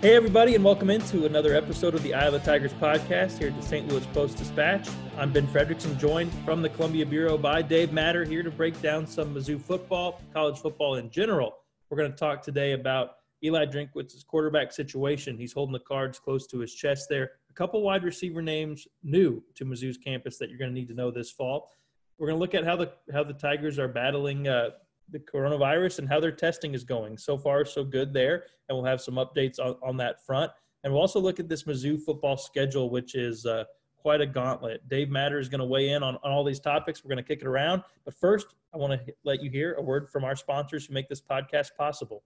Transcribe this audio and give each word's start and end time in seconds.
Hey, 0.00 0.14
everybody, 0.14 0.54
and 0.54 0.62
welcome 0.62 0.90
into 0.90 1.26
another 1.26 1.56
episode 1.56 1.96
of 1.96 2.04
the 2.04 2.14
Eye 2.14 2.26
of 2.26 2.32
the 2.32 2.38
Tigers 2.38 2.72
podcast 2.74 3.36
here 3.36 3.48
at 3.48 3.60
the 3.60 3.66
St. 3.66 3.88
Louis 3.88 4.06
Post 4.14 4.38
Dispatch. 4.38 4.88
I'm 5.16 5.32
Ben 5.32 5.48
Frederickson, 5.48 5.98
joined 5.98 6.32
from 6.44 6.62
the 6.62 6.68
Columbia 6.68 7.04
Bureau 7.04 7.36
by 7.36 7.62
Dave 7.62 7.92
Matter, 7.92 8.24
here 8.24 8.44
to 8.44 8.50
break 8.52 8.80
down 8.80 9.08
some 9.08 9.34
Mizzou 9.34 9.60
football, 9.60 10.22
college 10.32 10.58
football 10.58 10.94
in 10.94 11.10
general. 11.10 11.56
We're 11.90 11.96
going 11.96 12.12
to 12.12 12.16
talk 12.16 12.42
today 12.42 12.74
about 12.74 13.16
Eli 13.42 13.66
Drinkwitz's 13.66 14.22
quarterback 14.22 14.70
situation. 14.70 15.36
He's 15.36 15.52
holding 15.52 15.72
the 15.72 15.80
cards 15.80 16.20
close 16.20 16.46
to 16.46 16.60
his 16.60 16.72
chest 16.72 17.08
there. 17.10 17.32
A 17.50 17.54
couple 17.54 17.82
wide 17.82 18.04
receiver 18.04 18.40
names 18.40 18.86
new 19.02 19.42
to 19.56 19.64
Mizzou's 19.64 19.98
campus 19.98 20.38
that 20.38 20.48
you're 20.48 20.58
going 20.58 20.70
to 20.70 20.80
need 20.80 20.88
to 20.88 20.94
know 20.94 21.10
this 21.10 21.32
fall. 21.32 21.72
We're 22.18 22.28
going 22.28 22.36
to 22.36 22.40
look 22.40 22.54
at 22.54 22.64
how 22.64 22.76
the 22.76 22.92
how 23.12 23.24
the 23.24 23.34
Tigers 23.34 23.80
are 23.80 23.88
battling 23.88 24.46
uh, 24.46 24.70
the 25.10 25.18
coronavirus 25.18 26.00
and 26.00 26.08
how 26.08 26.20
their 26.20 26.32
testing 26.32 26.74
is 26.74 26.84
going. 26.84 27.16
So 27.16 27.38
far, 27.38 27.64
so 27.64 27.84
good 27.84 28.12
there, 28.12 28.44
and 28.68 28.76
we'll 28.76 28.84
have 28.84 29.00
some 29.00 29.14
updates 29.14 29.58
on, 29.58 29.76
on 29.82 29.96
that 29.98 30.24
front. 30.24 30.50
And 30.84 30.92
we'll 30.92 31.02
also 31.02 31.20
look 31.20 31.40
at 31.40 31.48
this 31.48 31.64
Mizzou 31.64 32.00
football 32.00 32.36
schedule, 32.36 32.90
which 32.90 33.14
is 33.14 33.46
uh, 33.46 33.64
quite 33.96 34.20
a 34.20 34.26
gauntlet. 34.26 34.88
Dave 34.88 35.10
Matter 35.10 35.38
is 35.38 35.48
going 35.48 35.60
to 35.60 35.66
weigh 35.66 35.90
in 35.90 36.02
on, 36.02 36.16
on 36.22 36.30
all 36.30 36.44
these 36.44 36.60
topics. 36.60 37.02
We're 37.02 37.08
going 37.08 37.24
to 37.24 37.28
kick 37.28 37.42
it 37.42 37.46
around. 37.46 37.82
But 38.04 38.14
first, 38.14 38.54
I 38.72 38.76
want 38.76 38.92
to 38.92 39.14
let 39.24 39.42
you 39.42 39.50
hear 39.50 39.74
a 39.74 39.82
word 39.82 40.08
from 40.08 40.24
our 40.24 40.36
sponsors 40.36 40.86
who 40.86 40.94
make 40.94 41.08
this 41.08 41.20
podcast 41.20 41.70
possible. 41.76 42.22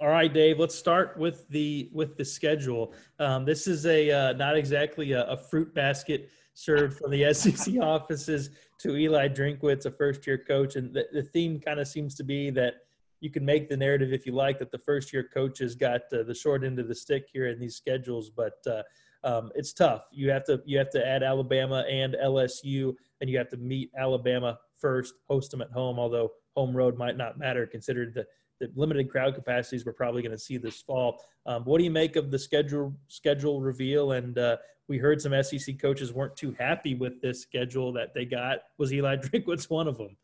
All 0.00 0.08
right, 0.08 0.32
Dave. 0.32 0.58
Let's 0.58 0.74
start 0.74 1.18
with 1.18 1.46
the 1.48 1.90
with 1.92 2.16
the 2.16 2.24
schedule. 2.24 2.94
Um, 3.18 3.44
this 3.44 3.66
is 3.66 3.84
a 3.84 4.10
uh, 4.10 4.32
not 4.32 4.56
exactly 4.56 5.12
a, 5.12 5.24
a 5.24 5.36
fruit 5.36 5.74
basket 5.74 6.30
served 6.60 6.98
from 6.98 7.10
the 7.10 7.32
SEC 7.34 7.74
offices 7.80 8.50
to 8.78 8.96
Eli 8.96 9.28
Drinkwitz, 9.28 9.86
a 9.86 9.90
first 9.90 10.26
year 10.26 10.38
coach. 10.38 10.76
And 10.76 10.94
the, 10.94 11.06
the 11.12 11.22
theme 11.22 11.58
kind 11.58 11.80
of 11.80 11.88
seems 11.88 12.14
to 12.16 12.24
be 12.24 12.50
that 12.50 12.74
you 13.20 13.30
can 13.30 13.44
make 13.44 13.68
the 13.68 13.76
narrative 13.76 14.12
if 14.12 14.26
you 14.26 14.32
like 14.32 14.58
that 14.58 14.70
the 14.70 14.78
first 14.78 15.12
year 15.12 15.28
coaches 15.32 15.74
got 15.74 16.02
uh, 16.12 16.22
the 16.22 16.34
short 16.34 16.64
end 16.64 16.78
of 16.78 16.88
the 16.88 16.94
stick 16.94 17.24
here 17.32 17.48
in 17.48 17.58
these 17.58 17.76
schedules, 17.76 18.30
but 18.30 18.58
uh, 18.66 18.82
um, 19.22 19.50
it's 19.54 19.72
tough. 19.72 20.04
You 20.10 20.30
have 20.30 20.44
to 20.44 20.62
you 20.64 20.78
have 20.78 20.90
to 20.90 21.06
add 21.06 21.22
Alabama 21.22 21.84
and 21.90 22.16
LSU, 22.22 22.94
and 23.20 23.28
you 23.28 23.36
have 23.36 23.50
to 23.50 23.58
meet 23.58 23.90
Alabama 23.98 24.58
first, 24.78 25.14
host 25.28 25.50
them 25.50 25.60
at 25.60 25.70
home. 25.70 25.98
Although 25.98 26.30
home 26.56 26.74
road 26.74 26.96
might 26.96 27.18
not 27.18 27.38
matter, 27.38 27.66
considered 27.66 28.14
the 28.14 28.26
the 28.60 28.70
limited 28.76 29.10
crowd 29.10 29.34
capacities 29.34 29.84
we're 29.84 29.92
probably 29.92 30.22
going 30.22 30.32
to 30.32 30.38
see 30.38 30.58
this 30.58 30.82
fall. 30.82 31.22
Um, 31.46 31.64
what 31.64 31.78
do 31.78 31.84
you 31.84 31.90
make 31.90 32.16
of 32.16 32.30
the 32.30 32.38
schedule 32.38 32.94
schedule 33.08 33.60
reveal? 33.60 34.12
And 34.12 34.38
uh, 34.38 34.58
we 34.88 34.98
heard 34.98 35.20
some 35.20 35.32
SEC 35.42 35.80
coaches 35.80 36.12
weren't 36.12 36.36
too 36.36 36.54
happy 36.58 36.94
with 36.94 37.20
this 37.20 37.40
schedule 37.42 37.92
that 37.94 38.14
they 38.14 38.24
got. 38.24 38.58
Was 38.78 38.92
Eli 38.92 39.16
Drinkwitz 39.16 39.70
one 39.70 39.88
of 39.88 39.96
them? 39.96 40.16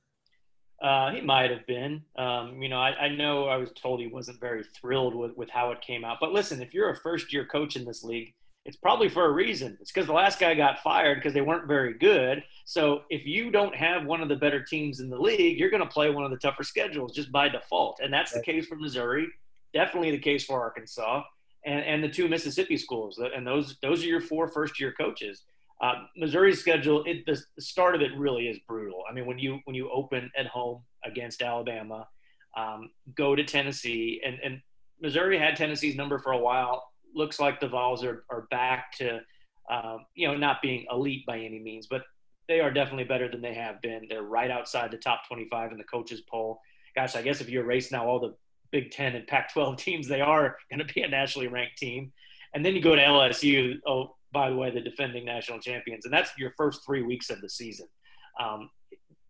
Uh, 0.83 1.11
he 1.11 1.23
might 1.23 1.51
have 1.51 1.67
been. 1.67 2.03
Um, 2.17 2.61
you 2.61 2.69
know, 2.69 2.79
I, 2.79 2.91
I, 2.91 3.09
know 3.09 3.47
I 3.47 3.57
was 3.57 3.73
told 3.73 3.99
he 3.99 4.09
wasn't 4.09 4.41
very 4.41 4.63
thrilled 4.63 5.15
with, 5.15 5.35
with 5.35 5.49
how 5.49 5.71
it 5.73 5.81
came 5.81 6.05
out. 6.05 6.19
But 6.21 6.33
listen, 6.33 6.61
if 6.61 6.75
you're 6.75 6.91
a 6.91 6.97
first 6.97 7.33
year 7.33 7.47
coach 7.47 7.77
in 7.77 7.87
this 7.87 8.05
league, 8.05 8.35
it's 8.67 8.77
probably 8.77 9.09
for 9.09 9.25
a 9.25 9.31
reason. 9.31 9.79
It's 9.81 9.93
because 9.93 10.09
the 10.09 10.13
last 10.13 10.41
guy 10.41 10.55
got 10.55 10.81
fired 10.81 11.19
because 11.19 11.33
they 11.33 11.41
weren't 11.41 11.69
very 11.69 11.95
good. 11.95 12.43
So 12.65 13.03
if 13.11 13.25
you 13.25 13.53
don't 13.53 13.75
have 13.75 14.05
one 14.05 14.21
of 14.21 14.29
the 14.29 14.35
better 14.35 14.61
teams 14.61 14.99
in 14.99 15.09
the 15.09 15.19
league, 15.19 15.59
you're 15.59 15.71
going 15.71 15.83
to 15.83 15.89
play 15.89 16.11
one 16.11 16.25
of 16.25 16.33
the 16.33 16.37
tougher 16.37 16.65
schedules 16.65 17.13
just 17.13 17.31
by 17.31 17.49
default. 17.49 18.01
And 18.03 18.13
that's 18.13 18.33
the 18.33 18.43
case 18.43 18.67
for 18.67 18.75
Missouri. 18.75 19.29
Definitely 19.73 20.11
the 20.11 20.19
case 20.19 20.45
for 20.45 20.61
Arkansas 20.61 21.23
and, 21.65 21.85
and 21.85 22.03
the 22.03 22.09
two 22.09 22.29
Mississippi 22.29 22.77
schools. 22.77 23.21
And 23.21 23.47
those 23.47 23.77
those 23.83 24.03
are 24.03 24.09
your 24.09 24.21
four 24.21 24.49
first 24.49 24.81
year 24.81 24.93
coaches. 24.99 25.43
Uh, 25.81 25.95
Missouri's 26.17 26.59
schedule, 26.59 27.05
it, 27.05 27.25
the 27.27 27.41
start 27.61 27.95
of 27.95 28.01
it 28.01 28.11
really 28.17 28.49
is 28.49 28.59
brutal. 28.67 29.05
I 29.09 29.13
mean, 29.13 29.27
when 29.27 29.39
you 29.39 29.61
when 29.65 29.77
you 29.77 29.91
open 29.91 30.31
at 30.37 30.47
home 30.47 30.83
against 31.05 31.41
Alabama, 31.41 32.09
um, 32.57 32.91
go 33.15 33.37
to 33.37 33.45
Tennessee, 33.45 34.21
and, 34.25 34.39
and 34.43 34.61
Missouri 35.01 35.39
had 35.39 35.55
Tennessee's 35.55 35.95
number 35.95 36.19
for 36.19 36.33
a 36.33 36.39
while 36.39 36.89
looks 37.15 37.41
like 37.41 37.61
the 37.61 37.69
Vols 37.69 38.05
are, 38.05 38.25
are 38.31 38.47
back 38.51 38.93
to, 38.99 39.21
um, 39.71 40.07
you 40.15 40.29
know, 40.29 40.37
not 40.37 40.63
being 40.63 40.87
elite 40.91 41.25
by 41.27 41.39
any 41.39 41.59
means, 41.59 41.87
but 41.87 42.03
they 42.49 42.61
are 42.61 42.71
definitely 42.71 43.05
better 43.05 43.29
than 43.29 43.43
they 43.43 43.55
have 43.55 43.81
been. 43.83 44.07
They're 44.09 44.23
right 44.23 44.51
outside 44.51 44.91
the 44.91 44.99
top 44.99 45.27
25 45.29 45.73
in 45.73 45.79
the 45.79 45.85
coaches 45.85 46.23
poll. 46.31 46.61
Gosh, 46.95 47.17
I 47.17 47.23
guess 47.23 47.41
if 47.41 47.49
you 47.49 47.61
erase 47.61 47.91
now 47.91 48.07
all 48.07 48.21
the 48.21 48.35
Big 48.71 48.91
Ten 48.91 49.15
and 49.15 49.27
Pac-12 49.27 49.79
teams, 49.79 50.09
they 50.09 50.21
are 50.21 50.57
going 50.71 50.87
to 50.87 50.93
be 50.93 51.03
a 51.03 51.09
nationally 51.09 51.49
ranked 51.49 51.79
team. 51.79 52.13
And 52.55 52.65
then 52.65 52.75
you 52.75 52.81
go 52.81 52.95
to 52.95 53.03
LSU. 53.03 53.79
Oh, 53.87 54.17
by 54.33 54.51
the 54.51 54.57
way, 54.57 54.71
the 54.71 54.81
defending 54.81 55.25
national 55.25 55.61
champions, 55.61 56.05
and 56.05 56.13
that's 56.13 56.31
your 56.39 56.53
first 56.57 56.85
three 56.85 57.03
weeks 57.03 57.31
of 57.31 57.41
the 57.41 57.49
season. 57.49 57.87
Um, 58.41 58.71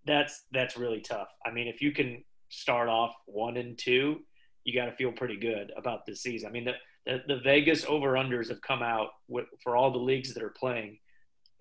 that's 0.07 0.45
that's 0.53 0.77
really 0.77 1.01
tough. 1.01 1.29
I 1.45 1.51
mean, 1.51 1.69
if 1.69 1.81
you 1.81 1.93
can 1.93 2.25
start 2.49 2.89
off 2.89 3.15
one 3.27 3.57
and 3.57 3.77
two, 3.77 4.21
you 4.65 4.75
got 4.75 4.87
to 4.87 4.97
feel 4.97 5.13
pretty 5.13 5.37
good 5.37 5.73
about 5.77 6.07
this 6.07 6.23
season. 6.23 6.49
I 6.49 6.53
mean, 6.53 6.65
the 6.65 6.75
the, 7.07 7.23
the 7.29 7.41
Vegas 7.43 7.85
over 7.85 8.13
unders 8.15 8.49
have 8.49 8.61
come 8.61 8.83
out 8.83 9.09
with, 9.29 9.47
for 9.63 9.77
all 9.77 9.93
the 9.93 9.99
leagues 9.99 10.35
that 10.35 10.43
are 10.43 10.55
playing, 10.59 10.99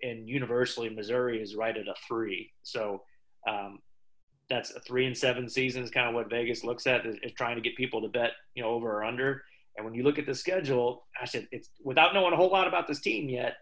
and 0.02 0.28
universally 0.28 0.90
Missouri 0.90 1.40
is 1.40 1.54
right 1.54 1.76
at 1.76 1.88
a 1.88 1.94
three. 2.06 2.52
So 2.62 3.02
um, 3.48 3.78
that's 4.50 4.72
a 4.72 4.80
three 4.80 5.06
and 5.06 5.16
seven 5.16 5.48
season 5.48 5.84
is 5.84 5.90
kind 5.90 6.08
of 6.08 6.14
what 6.14 6.28
Vegas 6.28 6.64
looks 6.64 6.86
at 6.86 7.06
is, 7.06 7.16
is, 7.22 7.32
trying 7.32 7.56
to 7.56 7.62
get 7.62 7.76
people 7.76 8.02
to 8.02 8.08
bet 8.08 8.32
you 8.54 8.62
know 8.62 8.70
over 8.70 8.98
or 8.98 9.04
under. 9.04 9.42
And 9.76 9.84
when 9.84 9.94
you 9.94 10.02
look 10.02 10.18
at 10.18 10.26
the 10.26 10.34
schedule, 10.34 11.06
I 11.20 11.26
said 11.26 11.46
it's 11.52 11.70
without 11.82 12.12
knowing 12.12 12.32
a 12.32 12.36
whole 12.36 12.50
lot 12.50 12.66
about 12.66 12.88
this 12.88 13.00
team 13.00 13.28
yet, 13.28 13.56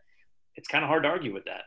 it's 0.56 0.68
kind 0.68 0.84
of 0.84 0.88
hard 0.88 1.02
to 1.02 1.08
argue 1.08 1.34
with 1.34 1.44
that. 1.44 1.64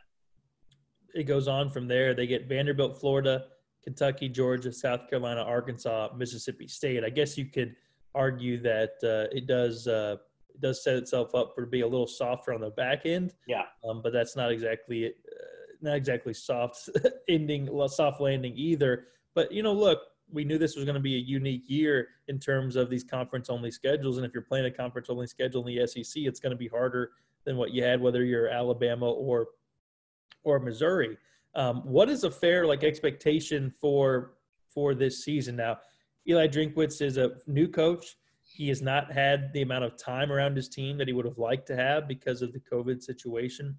It 1.13 1.23
goes 1.23 1.47
on 1.47 1.69
from 1.69 1.88
there. 1.88 2.13
They 2.13 2.28
get 2.28 2.47
Vanderbilt, 2.47 2.99
Florida, 2.99 3.45
Kentucky, 3.84 4.29
Georgia, 4.29 4.72
South 4.72 5.09
Carolina, 5.09 5.41
Arkansas, 5.41 6.09
Mississippi 6.16 6.67
State. 6.67 7.03
I 7.03 7.09
guess 7.09 7.38
you 7.38 7.45
could– 7.45 7.75
argue 8.17 8.61
that 8.61 8.94
uh, 9.03 9.35
it 9.35 9.47
does 9.47 9.88
uh, 9.88 10.17
it 10.53 10.61
does 10.61 10.83
set 10.83 10.95
itself 10.95 11.35
up 11.35 11.53
for 11.53 11.61
to 11.61 11.67
be 11.67 11.81
a 11.81 11.88
little 11.88 12.07
softer 12.07 12.53
on 12.53 12.61
the 12.61 12.72
back 12.72 13.05
end. 13.05 13.33
Yeah. 13.47 13.63
Um, 13.88 14.01
but 14.01 14.11
that's 14.11 14.35
not 14.35 14.51
exactly 14.51 15.07
uh, 15.07 15.11
not 15.81 15.95
exactly 15.95 16.33
soft 16.33 16.89
ending, 17.29 17.69
soft 17.88 18.19
landing 18.19 18.53
either. 18.55 19.05
But 19.35 19.51
you 19.51 19.61
know, 19.63 19.73
look, 19.73 20.00
we 20.31 20.44
knew 20.44 20.57
this 20.57 20.75
was 20.75 20.85
going 20.85 20.95
to 20.95 21.01
be 21.01 21.16
a 21.16 21.19
unique 21.19 21.69
year 21.69 22.09
in 22.28 22.39
terms 22.39 22.75
of 22.75 22.89
these 22.89 23.03
conference 23.03 23.50
only 23.50 23.72
schedules, 23.72 24.17
and 24.17 24.25
if 24.25 24.34
you're 24.34 24.44
playing 24.44 24.66
a 24.66 24.72
conference 24.72 25.09
only 25.09 25.28
schedule 25.28 25.66
in 25.66 25.75
the 25.75 25.88
SEC, 25.88 26.23
it's 26.23 26.39
going 26.39 26.51
to 26.51 26.57
be 26.57 26.67
harder 26.67 27.11
than 27.45 27.55
what 27.55 27.72
you 27.72 27.84
had 27.84 28.01
whether 28.01 28.25
you're 28.25 28.49
Alabama 28.49 29.09
or 29.09 29.47
or 30.44 30.59
Missouri. 30.59 31.17
Um, 31.55 31.81
what 31.85 32.09
is 32.09 32.23
a 32.23 32.31
fair 32.31 32.66
like 32.66 32.84
expectation 32.84 33.69
for 33.69 34.34
for 34.73 34.95
this 34.95 35.23
season 35.23 35.55
now? 35.55 35.78
Eli 36.29 36.47
Drinkwitz 36.47 37.01
is 37.01 37.17
a 37.17 37.31
new 37.47 37.67
coach. 37.67 38.17
He 38.43 38.67
has 38.69 38.81
not 38.81 39.11
had 39.11 39.53
the 39.53 39.61
amount 39.61 39.85
of 39.85 39.97
time 39.97 40.31
around 40.31 40.55
his 40.55 40.67
team 40.67 40.97
that 40.97 41.07
he 41.07 41.13
would 41.13 41.25
have 41.25 41.38
liked 41.38 41.67
to 41.67 41.75
have 41.75 42.07
because 42.07 42.41
of 42.41 42.53
the 42.53 42.59
COVID 42.59 43.01
situation. 43.01 43.77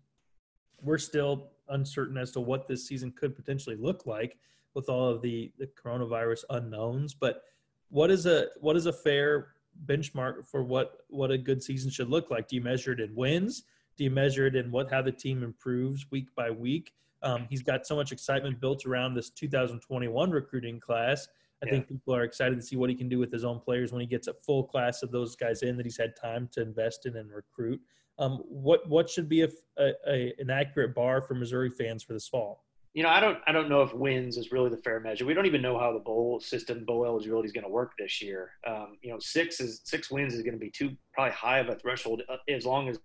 We're 0.80 0.98
still 0.98 1.50
uncertain 1.68 2.16
as 2.16 2.30
to 2.32 2.40
what 2.40 2.66
this 2.68 2.86
season 2.86 3.12
could 3.12 3.36
potentially 3.36 3.76
look 3.76 4.06
like 4.06 4.38
with 4.74 4.88
all 4.88 5.08
of 5.08 5.20
the, 5.20 5.52
the 5.58 5.66
coronavirus 5.66 6.44
unknowns. 6.50 7.14
But 7.14 7.42
what 7.90 8.10
is 8.10 8.26
a 8.26 8.46
what 8.60 8.76
is 8.76 8.86
a 8.86 8.92
fair 8.92 9.48
benchmark 9.86 10.46
for 10.46 10.62
what 10.62 11.04
what 11.08 11.30
a 11.30 11.38
good 11.38 11.62
season 11.62 11.90
should 11.90 12.08
look 12.08 12.30
like? 12.30 12.48
Do 12.48 12.56
you 12.56 12.62
measure 12.62 12.92
it 12.92 13.00
in 13.00 13.14
wins? 13.14 13.64
Do 13.96 14.04
you 14.04 14.10
measure 14.10 14.46
it 14.46 14.54
in 14.54 14.70
what 14.70 14.90
how 14.90 15.02
the 15.02 15.12
team 15.12 15.42
improves 15.42 16.10
week 16.10 16.28
by 16.34 16.50
week? 16.50 16.92
Um, 17.22 17.46
he's 17.50 17.62
got 17.62 17.86
so 17.86 17.96
much 17.96 18.12
excitement 18.12 18.60
built 18.60 18.86
around 18.86 19.14
this 19.14 19.30
2021 19.30 20.30
recruiting 20.30 20.78
class 20.78 21.26
I 21.62 21.66
yeah. 21.66 21.72
think 21.72 21.88
people 21.88 22.14
are 22.14 22.22
excited 22.22 22.56
to 22.56 22.62
see 22.62 22.76
what 22.76 22.90
he 22.90 22.96
can 22.96 23.08
do 23.08 23.18
with 23.18 23.32
his 23.32 23.44
own 23.44 23.58
players 23.58 23.92
when 23.92 24.00
he 24.00 24.06
gets 24.06 24.28
a 24.28 24.34
full 24.34 24.64
class 24.64 25.02
of 25.02 25.10
those 25.10 25.34
guys 25.34 25.62
in 25.62 25.76
that 25.76 25.86
he's 25.86 25.98
had 25.98 26.14
time 26.14 26.48
to 26.52 26.62
invest 26.62 27.06
in 27.06 27.16
and 27.16 27.30
recruit. 27.32 27.80
Um, 28.18 28.42
what 28.48 28.88
what 28.88 29.08
should 29.08 29.28
be 29.28 29.42
a, 29.42 29.48
a, 29.78 29.92
a, 30.08 30.34
an 30.38 30.50
accurate 30.50 30.94
bar 30.94 31.22
for 31.22 31.34
Missouri 31.34 31.70
fans 31.70 32.02
for 32.02 32.12
this 32.12 32.28
fall? 32.28 32.64
You 32.94 33.02
know, 33.02 33.10
I 33.10 33.20
don't 33.20 33.38
I 33.46 33.52
don't 33.52 33.68
know 33.68 33.82
if 33.82 33.94
wins 33.94 34.36
is 34.36 34.50
really 34.50 34.70
the 34.70 34.78
fair 34.78 34.98
measure. 34.98 35.24
We 35.24 35.34
don't 35.34 35.46
even 35.46 35.62
know 35.62 35.78
how 35.78 35.92
the 35.92 36.00
bowl 36.00 36.40
system, 36.40 36.84
bowl 36.84 37.04
eligibility 37.04 37.46
is 37.46 37.52
going 37.52 37.64
to 37.64 37.70
work 37.70 37.92
this 37.98 38.20
year. 38.20 38.52
Um, 38.66 38.98
you 39.02 39.12
know, 39.12 39.18
six 39.20 39.60
is 39.60 39.82
six 39.84 40.10
wins 40.10 40.34
is 40.34 40.42
going 40.42 40.54
to 40.54 40.60
be 40.60 40.70
too 40.70 40.96
probably 41.12 41.32
high 41.32 41.58
of 41.58 41.68
a 41.68 41.76
threshold 41.76 42.22
uh, 42.28 42.36
as 42.48 42.66
long 42.66 42.88
as 42.88 42.98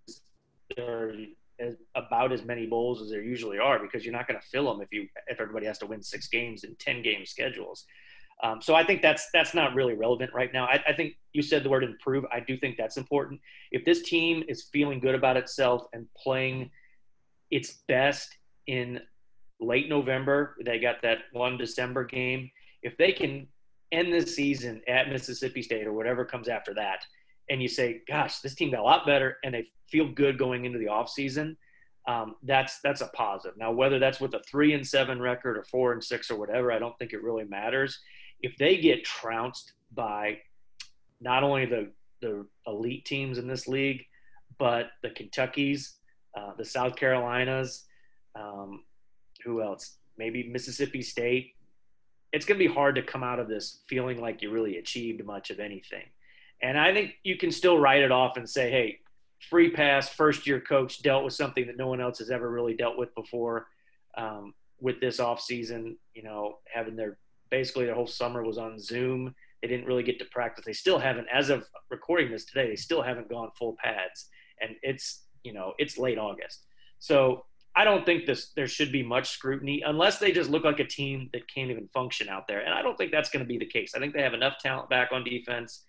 there 0.76 0.90
are 0.90 1.14
as, 1.60 1.76
about 1.94 2.32
as 2.32 2.44
many 2.44 2.66
bowls 2.66 3.00
as 3.00 3.10
there 3.10 3.22
usually 3.22 3.58
are 3.58 3.78
because 3.78 4.04
you're 4.04 4.14
not 4.14 4.26
going 4.26 4.40
to 4.40 4.46
fill 4.46 4.72
them 4.72 4.82
if 4.82 4.92
you 4.92 5.06
if 5.28 5.40
everybody 5.40 5.66
has 5.66 5.78
to 5.78 5.86
win 5.86 6.02
six 6.02 6.28
games 6.28 6.64
in 6.64 6.74
ten 6.76 7.02
game 7.02 7.24
schedules. 7.24 7.84
Um, 8.42 8.60
so 8.60 8.74
I 8.74 8.84
think 8.84 9.00
that's 9.00 9.28
that's 9.32 9.54
not 9.54 9.74
really 9.74 9.94
relevant 9.94 10.32
right 10.34 10.52
now. 10.52 10.66
I, 10.66 10.82
I, 10.88 10.92
think 10.92 11.14
you 11.32 11.42
said 11.42 11.62
the 11.62 11.70
word 11.70 11.84
improve. 11.84 12.24
I 12.32 12.40
do 12.40 12.58
think 12.58 12.76
that's 12.76 12.96
important. 12.96 13.40
If 13.70 13.84
this 13.84 14.02
team 14.02 14.44
is 14.48 14.68
feeling 14.72 15.00
good 15.00 15.14
about 15.14 15.36
itself 15.36 15.86
and 15.92 16.06
playing 16.16 16.70
its 17.50 17.82
best 17.86 18.36
in 18.66 19.00
late 19.60 19.88
November, 19.88 20.56
they 20.64 20.78
got 20.78 21.00
that 21.02 21.18
one 21.32 21.56
December 21.56 22.04
game. 22.04 22.50
If 22.82 22.96
they 22.96 23.12
can 23.12 23.46
end 23.92 24.12
the 24.12 24.26
season 24.26 24.82
at 24.88 25.08
Mississippi 25.08 25.62
State 25.62 25.86
or 25.86 25.92
whatever 25.92 26.24
comes 26.24 26.48
after 26.48 26.74
that, 26.74 27.04
and 27.48 27.62
you 27.62 27.68
say, 27.68 28.02
"Gosh, 28.08 28.40
this 28.40 28.54
team 28.54 28.72
got 28.72 28.80
a 28.80 28.82
lot 28.82 29.06
better," 29.06 29.38
and 29.44 29.54
they 29.54 29.66
feel 29.90 30.08
good 30.08 30.38
going 30.38 30.64
into 30.64 30.78
the 30.78 30.86
offseason, 30.86 31.56
um, 32.06 32.34
that's 32.42 32.80
that's 32.80 33.00
a 33.00 33.06
positive. 33.08 33.56
Now, 33.56 33.72
whether 33.72 33.98
that's 33.98 34.20
with 34.20 34.34
a 34.34 34.40
three 34.40 34.74
and 34.74 34.86
seven 34.86 35.20
record 35.20 35.56
or 35.56 35.64
four 35.64 35.92
and 35.92 36.02
six 36.02 36.30
or 36.30 36.38
whatever, 36.38 36.72
I 36.72 36.78
don't 36.78 36.98
think 36.98 37.12
it 37.12 37.22
really 37.22 37.44
matters 37.44 38.00
if 38.44 38.58
they 38.58 38.76
get 38.76 39.04
trounced 39.04 39.72
by 39.94 40.36
not 41.20 41.42
only 41.42 41.64
the 41.64 41.90
the 42.20 42.46
elite 42.66 43.04
teams 43.04 43.38
in 43.38 43.48
this 43.48 43.66
league, 43.66 44.04
but 44.58 44.90
the 45.02 45.10
Kentuckies, 45.10 45.94
uh, 46.36 46.52
the 46.56 46.64
South 46.64 46.94
Carolinas, 46.96 47.84
um, 48.34 48.84
who 49.44 49.62
else? 49.62 49.96
Maybe 50.16 50.48
Mississippi 50.48 51.02
State. 51.02 51.52
It's 52.32 52.44
going 52.44 52.58
to 52.58 52.68
be 52.68 52.72
hard 52.72 52.94
to 52.96 53.02
come 53.02 53.22
out 53.22 53.38
of 53.38 53.48
this 53.48 53.80
feeling 53.88 54.20
like 54.20 54.42
you 54.42 54.50
really 54.50 54.78
achieved 54.78 55.24
much 55.24 55.50
of 55.50 55.58
anything. 55.58 56.04
And 56.62 56.78
I 56.78 56.92
think 56.92 57.14
you 57.24 57.36
can 57.36 57.50
still 57.50 57.78
write 57.78 58.02
it 58.02 58.12
off 58.12 58.36
and 58.36 58.48
say, 58.48 58.70
hey, 58.70 59.00
free 59.50 59.70
pass, 59.70 60.08
first 60.08 60.46
year 60.46 60.60
coach 60.60 61.02
dealt 61.02 61.24
with 61.24 61.34
something 61.34 61.66
that 61.66 61.76
no 61.76 61.88
one 61.88 62.00
else 62.00 62.18
has 62.18 62.30
ever 62.30 62.50
really 62.50 62.74
dealt 62.74 62.98
with 62.98 63.14
before. 63.14 63.66
Um, 64.16 64.54
with 64.80 65.00
this 65.00 65.20
off 65.20 65.40
season, 65.40 65.96
you 66.14 66.22
know, 66.22 66.58
having 66.72 66.96
their 66.96 67.18
basically 67.50 67.86
their 67.86 67.94
whole 67.94 68.06
summer 68.06 68.42
was 68.42 68.58
on 68.58 68.78
Zoom. 68.78 69.34
They 69.62 69.68
didn't 69.68 69.86
really 69.86 70.02
get 70.02 70.18
to 70.18 70.26
practice. 70.26 70.64
They 70.64 70.72
still 70.72 70.98
haven't, 70.98 71.26
as 71.32 71.50
of 71.50 71.64
recording 71.90 72.30
this 72.30 72.44
today, 72.44 72.68
they 72.68 72.76
still 72.76 73.02
haven't 73.02 73.30
gone 73.30 73.50
full 73.58 73.76
pads, 73.82 74.28
and 74.60 74.76
it's 74.82 75.24
you 75.42 75.52
know 75.52 75.74
it's 75.78 75.98
late 75.98 76.18
August. 76.18 76.66
So 76.98 77.44
I 77.76 77.84
don't 77.84 78.06
think 78.06 78.26
this 78.26 78.52
there 78.54 78.68
should 78.68 78.92
be 78.92 79.02
much 79.02 79.30
scrutiny 79.30 79.82
unless 79.84 80.18
they 80.18 80.32
just 80.32 80.50
look 80.50 80.64
like 80.64 80.80
a 80.80 80.86
team 80.86 81.28
that 81.32 81.48
can't 81.52 81.70
even 81.70 81.88
function 81.92 82.28
out 82.28 82.46
there. 82.46 82.60
And 82.60 82.72
I 82.72 82.82
don't 82.82 82.96
think 82.96 83.10
that's 83.10 83.30
going 83.30 83.44
to 83.44 83.48
be 83.48 83.58
the 83.58 83.66
case. 83.66 83.94
I 83.94 83.98
think 83.98 84.14
they 84.14 84.22
have 84.22 84.34
enough 84.34 84.58
talent 84.58 84.90
back 84.90 85.10
on 85.12 85.24
defense, 85.24 85.82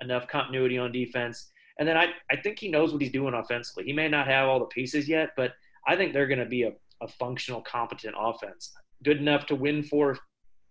enough 0.00 0.28
continuity 0.28 0.76
on 0.76 0.92
defense. 0.92 1.50
And 1.78 1.88
then 1.88 1.96
I, 1.96 2.08
I 2.30 2.36
think 2.36 2.58
he 2.58 2.68
knows 2.68 2.92
what 2.92 3.00
he's 3.00 3.12
doing 3.12 3.34
offensively. 3.34 3.84
He 3.84 3.92
may 3.94 4.08
not 4.08 4.26
have 4.26 4.48
all 4.48 4.58
the 4.58 4.66
pieces 4.66 5.08
yet, 5.08 5.30
but 5.36 5.52
I 5.86 5.96
think 5.96 6.12
they're 6.12 6.26
going 6.26 6.38
to 6.38 6.46
be 6.46 6.64
a, 6.64 6.72
a 7.00 7.08
functional, 7.08 7.62
competent 7.62 8.14
offense. 8.18 8.72
Good 9.02 9.16
enough 9.16 9.46
to 9.46 9.54
win 9.54 9.82
four, 9.82 10.18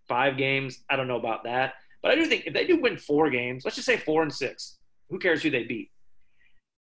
five 0.08 0.36
games. 0.36 0.80
I 0.90 0.96
don't 0.96 1.08
know 1.08 1.18
about 1.18 1.44
that. 1.44 1.74
But 2.02 2.12
I 2.12 2.14
do 2.16 2.26
think 2.26 2.44
if 2.46 2.54
they 2.54 2.66
do 2.66 2.80
win 2.80 2.96
four 2.96 3.30
games, 3.30 3.64
let's 3.64 3.76
just 3.76 3.86
say 3.86 3.96
four 3.96 4.22
and 4.22 4.32
six, 4.32 4.78
who 5.08 5.18
cares 5.18 5.42
who 5.42 5.50
they 5.50 5.64
beat? 5.64 5.90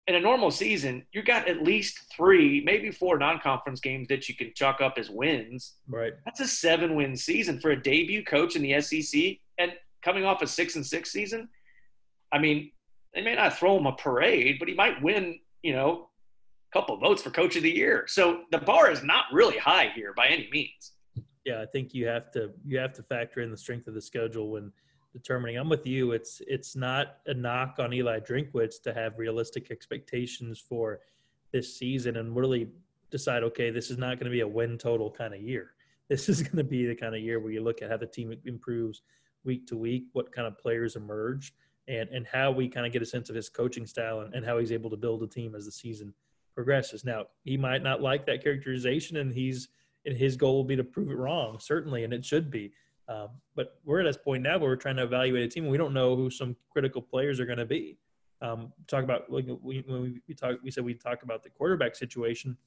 In 0.08 0.16
a 0.16 0.20
normal 0.20 0.52
season, 0.52 1.06
you 1.14 1.24
got 1.24 1.48
at 1.48 1.64
least 1.64 2.14
three, 2.16 2.62
maybe 2.64 2.92
four 2.92 3.18
non-conference 3.18 3.80
games 3.80 4.08
that 4.10 4.30
you 4.30 4.36
can 4.36 4.52
chalk 4.56 4.80
up 4.82 4.98
as 4.98 5.10
wins. 5.10 5.74
Right. 5.88 6.14
That's 6.26 6.40
a 6.40 6.48
seven-win 6.48 7.18
season 7.18 7.60
for 7.60 7.72
a 7.72 7.82
debut 7.82 8.24
coach 8.24 8.56
in 8.56 8.62
the 8.62 8.80
SEC, 8.82 9.38
and 9.58 9.74
coming 10.04 10.24
off 10.24 10.44
a 10.44 10.48
six 10.48 10.76
and 10.76 10.86
six 10.86 11.12
season. 11.12 11.50
I 12.32 12.38
mean, 12.38 12.72
they 13.14 13.22
may 13.22 13.36
not 13.36 13.58
throw 13.58 13.78
him 13.78 13.88
a 13.88 13.94
parade, 13.94 14.58
but 14.60 14.68
he 14.68 14.76
might 14.76 15.02
win, 15.02 15.40
you 15.64 15.74
know, 15.74 16.10
a 16.72 16.78
couple 16.78 16.98
votes 16.98 17.24
for 17.24 17.32
coach 17.32 17.56
of 17.56 17.64
the 17.64 17.72
year. 17.72 18.06
So 18.08 18.42
the 18.52 18.60
bar 18.60 18.92
is 18.92 19.04
not 19.04 19.26
really 19.32 19.58
high 19.58 19.92
here 19.96 20.14
by 20.14 20.28
any 20.28 20.50
means. 20.52 20.92
Yeah, 21.46 21.62
I 21.62 21.66
think 21.66 21.94
you 21.94 22.08
have 22.08 22.32
to 22.32 22.52
you 22.66 22.80
have 22.80 22.94
to 22.94 23.04
factor 23.04 23.42
in 23.42 23.52
the 23.52 23.58
strength 23.58 23.88
of 23.88 23.94
the 23.94 24.02
schedule 24.02 24.50
when 24.52 24.72
determining. 25.16 25.58
I'm 25.58 25.70
with 25.70 25.88
you. 25.88 26.12
It's 26.12 26.42
it's 26.46 26.76
not 26.76 27.18
a 27.26 27.34
knock 27.34 27.78
on 27.80 27.94
Eli 27.94 28.20
Drinkwitz 28.20 28.82
to 28.84 28.94
have 28.94 29.18
realistic 29.18 29.72
expectations 29.72 30.60
for 30.60 31.00
this 31.54 31.78
season 31.78 32.18
and 32.18 32.36
really 32.36 32.68
decide, 33.12 33.44
okay, 33.44 33.70
this 33.70 33.90
is 33.90 33.98
not 33.98 34.20
going 34.20 34.26
to 34.26 34.32
be 34.32 34.42
a 34.42 34.48
win 34.48 34.78
total 34.78 35.10
kind 35.10 35.34
of 35.34 35.42
year. 35.42 35.72
This 36.08 36.30
is 36.30 36.44
going 36.44 36.58
to 36.58 36.64
be 36.64 36.86
the 36.86 36.94
kind 36.94 37.16
of 37.16 37.22
year 37.22 37.40
where 37.40 37.52
you 37.52 37.64
look 37.64 37.82
at 37.82 37.90
how 37.90 37.98
the 37.98 38.06
team 38.06 38.32
improves 38.46 39.02
week 39.44 39.66
to 39.66 39.76
week, 39.76 40.04
what 40.14 40.32
kind 40.32 40.48
of 40.48 40.56
players 40.56 40.96
emerge, 40.96 41.52
and 41.88 42.08
and 42.10 42.28
how 42.28 42.52
we 42.52 42.68
kind 42.68 42.86
of 42.86 42.94
get 42.94 43.02
a 43.02 43.08
sense 43.08 43.28
of 43.32 43.36
his 43.36 43.50
coaching 43.50 43.88
style 43.88 44.20
and, 44.20 44.36
and 44.36 44.46
how 44.46 44.60
he's 44.60 44.72
able 44.72 44.92
to 44.92 44.98
build 44.98 45.24
a 45.24 45.28
team 45.28 45.56
as 45.56 45.66
the 45.66 45.72
season 45.72 46.14
progresses. 46.54 47.04
Now, 47.04 47.26
he 47.44 47.58
might 47.58 47.82
not 47.82 48.04
like 48.04 48.28
that 48.28 48.44
characterization, 48.44 49.18
and 49.18 49.34
he's 49.34 49.70
and 50.06 50.18
his 50.18 50.36
goal 50.36 50.56
will 50.56 50.64
be 50.64 50.76
to 50.76 50.84
prove 50.84 51.10
it 51.10 51.18
wrong, 51.18 51.60
certainly, 51.60 52.04
and 52.04 52.14
it 52.14 52.24
should 52.24 52.52
be. 52.52 52.72
Um, 53.08 53.30
but 53.56 53.80
we're 53.84 54.00
at 54.00 54.06
this 54.06 54.18
point 54.18 54.44
now 54.44 54.58
where 54.58 54.70
we're 54.70 54.76
trying 54.76 54.98
to 54.98 55.04
evaluate 55.04 55.44
a 55.44 55.48
team, 55.48 55.64
and 55.64 55.72
we 55.72 55.78
don't 55.78 55.94
know 55.94 56.16
who 56.16 56.30
some 56.30 56.56
critical 56.70 57.02
players 57.02 57.40
are 57.40 57.46
going 57.46 57.60
to 57.60 57.66
be. 57.66 57.98
Um, 58.42 58.74
talk 58.88 59.04
about 59.04 59.32
like 59.32 59.46
we, 59.62 59.84
when 59.88 60.22
we 60.28 60.34
talk, 60.34 60.58
we 60.64 60.72
said 60.72 60.84
we 60.84 60.94
talk 60.94 61.24
about 61.24 61.44
the 61.44 61.50
quarterback 61.50 61.96
situation. 61.96 62.58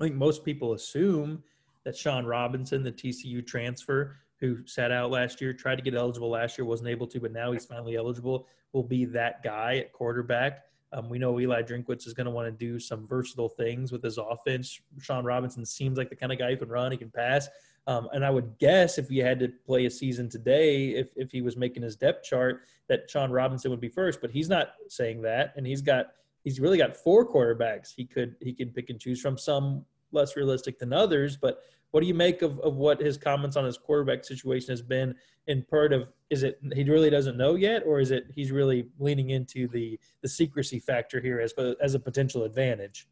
I 0.00 0.04
think 0.04 0.16
most 0.16 0.44
people 0.44 0.72
assume 0.74 1.42
that 1.84 1.96
Shawn 1.96 2.26
Robinson, 2.26 2.82
the 2.82 2.92
TCU 2.92 3.46
transfer 3.46 4.16
who 4.40 4.66
sat 4.66 4.90
out 4.90 5.10
last 5.10 5.40
year, 5.40 5.52
tried 5.52 5.76
to 5.76 5.82
get 5.82 5.94
eligible 5.94 6.28
last 6.28 6.58
year, 6.58 6.64
wasn't 6.64 6.88
able 6.88 7.06
to, 7.06 7.20
but 7.20 7.32
now 7.32 7.52
he's 7.52 7.64
finally 7.64 7.96
eligible, 7.96 8.46
will 8.72 8.82
be 8.82 9.04
that 9.04 9.42
guy 9.42 9.76
at 9.76 9.92
quarterback. 9.92 10.64
Um, 10.94 11.08
we 11.08 11.18
know 11.18 11.38
Eli 11.40 11.62
Drinkwitz 11.62 12.06
is 12.06 12.14
going 12.14 12.26
to 12.26 12.30
want 12.30 12.46
to 12.46 12.52
do 12.52 12.78
some 12.78 13.06
versatile 13.06 13.48
things 13.48 13.90
with 13.90 14.02
his 14.02 14.16
offense. 14.16 14.80
Shawn 15.00 15.24
Robinson 15.24 15.66
seems 15.66 15.98
like 15.98 16.08
the 16.08 16.16
kind 16.16 16.32
of 16.32 16.38
guy 16.38 16.50
who 16.50 16.56
can 16.56 16.68
run, 16.68 16.92
he 16.92 16.96
can 16.96 17.10
pass. 17.10 17.48
Um, 17.86 18.08
and 18.12 18.24
I 18.24 18.30
would 18.30 18.56
guess 18.58 18.96
if 18.96 19.10
you 19.10 19.22
had 19.24 19.38
to 19.40 19.48
play 19.66 19.86
a 19.86 19.90
season 19.90 20.28
today, 20.28 20.90
if, 20.90 21.08
if 21.16 21.30
he 21.30 21.42
was 21.42 21.56
making 21.56 21.82
his 21.82 21.96
depth 21.96 22.24
chart, 22.24 22.62
that 22.88 23.10
Shawn 23.10 23.30
Robinson 23.30 23.70
would 23.70 23.80
be 23.80 23.88
first. 23.88 24.20
But 24.20 24.30
he's 24.30 24.48
not 24.48 24.68
saying 24.88 25.20
that, 25.22 25.52
and 25.56 25.66
he's 25.66 25.82
got 25.82 26.06
he's 26.44 26.60
really 26.60 26.78
got 26.78 26.96
four 26.96 27.30
quarterbacks 27.30 27.92
he 27.94 28.04
could 28.04 28.36
he 28.40 28.52
can 28.52 28.70
pick 28.70 28.88
and 28.88 29.00
choose 29.00 29.20
from. 29.20 29.36
Some 29.36 29.84
less 30.12 30.36
realistic 30.36 30.78
than 30.78 30.92
others, 30.92 31.36
but 31.36 31.60
what 31.94 32.00
do 32.00 32.08
you 32.08 32.14
make 32.14 32.42
of, 32.42 32.58
of 32.58 32.74
what 32.74 32.98
his 32.98 33.16
comments 33.16 33.56
on 33.56 33.64
his 33.64 33.78
quarterback 33.78 34.24
situation 34.24 34.72
has 34.72 34.82
been 34.82 35.14
in 35.46 35.62
part 35.62 35.92
of 35.92 36.08
is 36.28 36.42
it 36.42 36.58
he 36.74 36.82
really 36.82 37.08
doesn't 37.08 37.36
know 37.36 37.54
yet 37.54 37.84
or 37.86 38.00
is 38.00 38.10
it 38.10 38.26
he's 38.34 38.50
really 38.50 38.88
leaning 38.98 39.30
into 39.30 39.68
the 39.68 39.96
the 40.20 40.28
secrecy 40.28 40.80
factor 40.80 41.20
here 41.20 41.38
as 41.38 41.54
as 41.80 41.94
a 41.94 42.00
potential 42.00 42.42
advantage? 42.42 43.06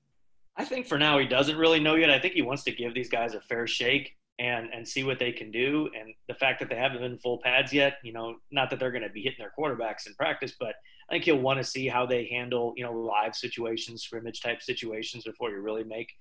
I 0.56 0.64
think 0.64 0.88
for 0.88 0.98
now 0.98 1.20
he 1.20 1.26
doesn't 1.28 1.56
really 1.56 1.78
know 1.78 1.94
yet. 1.94 2.10
I 2.10 2.18
think 2.18 2.34
he 2.34 2.42
wants 2.42 2.64
to 2.64 2.72
give 2.72 2.92
these 2.92 3.08
guys 3.08 3.34
a 3.34 3.40
fair 3.40 3.68
shake 3.68 4.16
and 4.40 4.68
and 4.74 4.86
see 4.86 5.04
what 5.04 5.20
they 5.20 5.30
can 5.30 5.52
do. 5.52 5.88
And 5.96 6.12
the 6.26 6.34
fact 6.34 6.58
that 6.58 6.68
they 6.68 6.74
haven't 6.74 7.02
been 7.02 7.18
full 7.18 7.38
pads 7.38 7.72
yet 7.72 7.98
you 8.02 8.12
know 8.12 8.34
not 8.50 8.68
that 8.70 8.80
they're 8.80 8.90
going 8.90 9.04
to 9.04 9.10
be 9.10 9.22
hitting 9.22 9.38
their 9.38 9.52
quarterbacks 9.56 10.08
in 10.08 10.14
practice 10.14 10.54
but 10.58 10.74
i 11.08 11.12
think 11.12 11.24
he'll 11.24 11.36
want 11.36 11.58
to 11.58 11.64
see 11.64 11.86
how 11.86 12.06
they 12.06 12.24
handle 12.24 12.72
you 12.76 12.82
know 12.82 12.92
live 12.92 13.34
situations 13.34 14.02
scrimmage 14.02 14.40
type 14.40 14.62
situations 14.62 15.24
before 15.24 15.50
you 15.50 15.60
really 15.60 15.84
make 15.84 16.12